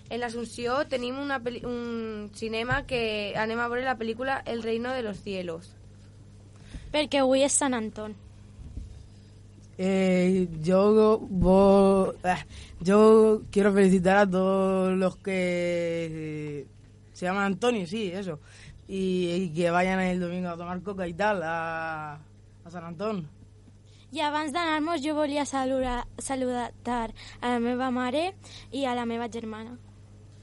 en 0.10 0.20
l'Assumpció 0.20 0.86
tenim 0.88 1.20
una 1.20 1.42
peli, 1.44 1.60
un 1.66 2.30
cinema 2.34 2.86
que 2.88 3.34
anem 3.36 3.60
a 3.60 3.68
veure 3.68 3.84
la 3.84 3.98
pel·lícula 3.98 4.42
El 4.46 4.64
reino 4.64 4.94
de 4.94 5.04
los 5.04 5.20
cielos. 5.20 5.74
Perquè 6.94 7.20
avui 7.20 7.44
és 7.44 7.52
Sant 7.52 7.74
Anton. 7.74 8.16
Eh, 9.78 10.48
yo, 10.62 11.28
eh, 12.24 12.46
yo 12.80 13.42
quiero 13.52 13.74
felicitar 13.74 14.18
a 14.18 14.30
todos 14.30 14.96
los 14.96 15.18
que 15.18 16.66
se 17.14 17.26
llaman 17.26 17.46
Antonio, 17.46 17.88
sí, 17.88 18.12
eso. 18.14 18.40
Y, 18.88 19.32
y 19.32 19.54
que 19.54 19.72
vayan 19.72 20.00
el 20.00 20.20
domingo 20.20 20.50
a 20.50 20.58
tomar 20.58 20.82
coca 20.82 21.08
y 21.08 21.14
tal, 21.14 21.42
a, 21.44 22.20
a 22.66 22.70
Sant 22.70 22.86
Anton. 22.86 23.24
I 24.14 24.22
abans 24.22 24.54
d'anar-nos 24.54 25.02
jo 25.02 25.16
volia 25.18 25.46
saludar, 25.46 26.06
saludar 26.22 26.72
a 27.42 27.50
la 27.50 27.60
meva 27.60 27.90
mare 27.92 28.34
i 28.72 28.86
a 28.86 28.94
la 28.94 29.06
meva 29.10 29.28
germana. 29.28 29.78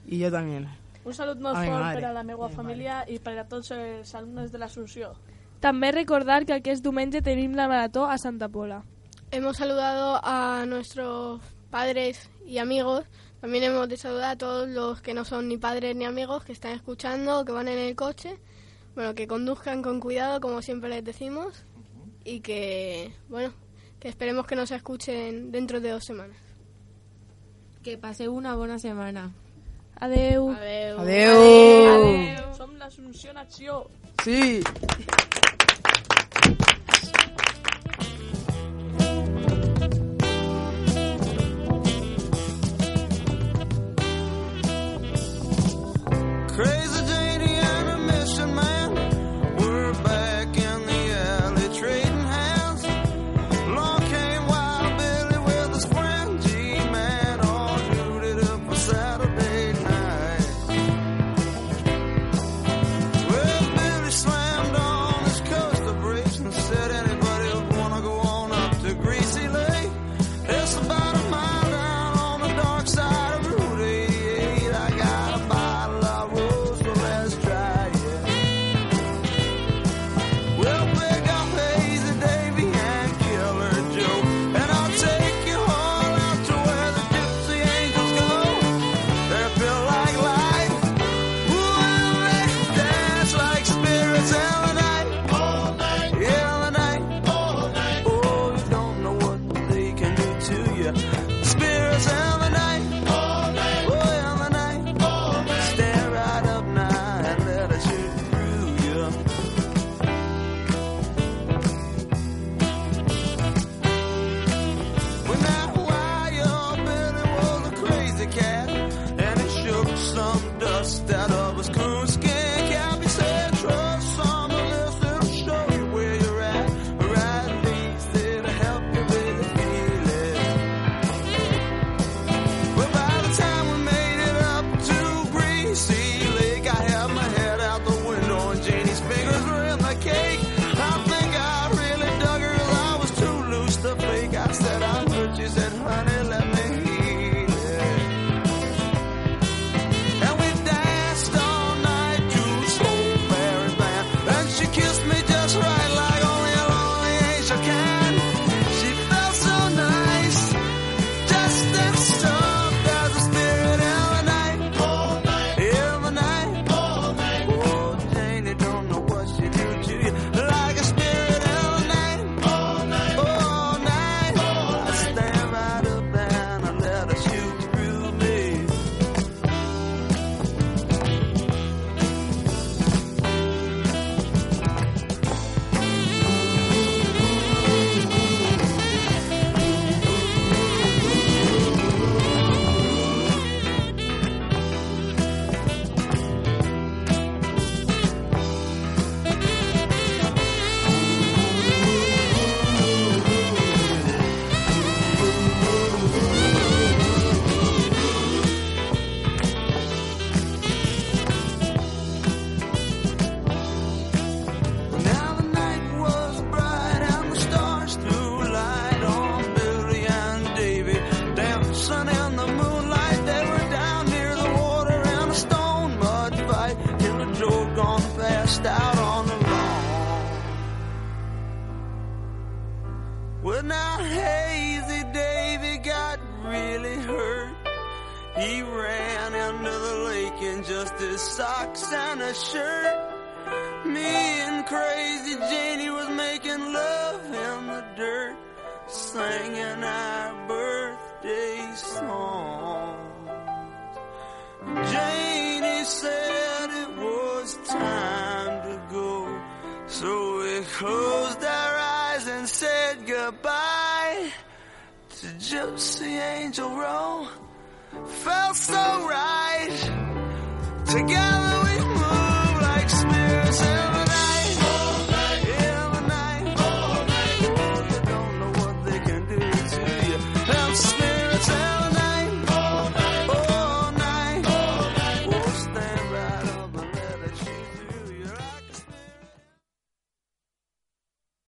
I 0.07 0.19
jo 0.25 0.31
també. 0.31 0.65
Un 1.05 1.15
salut 1.15 1.39
molt 1.41 1.57
a 1.57 1.65
fort 1.65 1.95
per 1.95 2.05
a 2.09 2.13
la 2.13 2.25
meva 2.27 2.49
família 2.51 2.97
mare. 2.99 3.15
i 3.15 3.19
per 3.19 3.39
a 3.39 3.45
tots 3.49 3.71
els 3.71 4.15
alumnes 4.15 4.51
de 4.51 4.59
l'Assumpció. 4.59 5.15
També 5.61 5.93
recordar 5.93 6.45
que 6.47 6.55
aquest 6.55 6.83
diumenge 6.83 7.23
tenim 7.23 7.55
la 7.55 7.69
marató 7.69 8.07
a 8.07 8.19
Santa 8.19 8.49
Pola. 8.49 8.83
Hemos 9.31 9.59
saludado 9.59 10.21
a 10.25 10.65
nuestros 10.67 11.41
padres 11.71 12.29
y 12.45 12.59
amigos. 12.59 13.05
También 13.41 13.65
hemos 13.65 13.89
de 13.89 13.97
saludar 13.97 14.33
a 14.33 14.37
todos 14.37 14.69
los 14.69 15.01
que 15.01 15.15
no 15.15 15.25
son 15.25 15.49
ni 15.49 15.57
padres 15.57 15.95
ni 15.95 16.05
amigos, 16.05 16.45
que 16.45 16.53
están 16.53 16.73
escuchando, 16.73 17.45
que 17.45 17.53
van 17.53 17.69
en 17.69 17.79
el 17.79 17.95
coche. 17.95 18.39
Bueno, 18.95 19.15
que 19.15 19.29
conduzcan 19.29 19.83
con 19.83 20.01
cuidado, 20.01 20.41
como 20.41 20.61
siempre 20.61 20.91
les 20.91 21.05
decimos 21.05 21.65
y 22.25 22.41
que, 22.41 23.13
bueno, 23.29 23.53
que 23.99 24.09
esperemos 24.09 24.47
que 24.47 24.57
nos 24.57 24.71
escuchen 24.71 25.51
dentro 25.53 25.81
de 25.81 25.91
dos 25.91 26.05
semanas. 26.05 26.37
Que 27.83 27.97
pase 27.99 28.29
una 28.29 28.55
buena 28.55 28.79
semana. 28.79 29.33
Adeu. 29.97 30.51
Adeu. 30.51 30.99
Adeu. 31.01 31.01
Adeu. 31.01 32.35
Adeu. 32.39 32.55
Som. 32.55 32.71
Sí. 34.25 34.63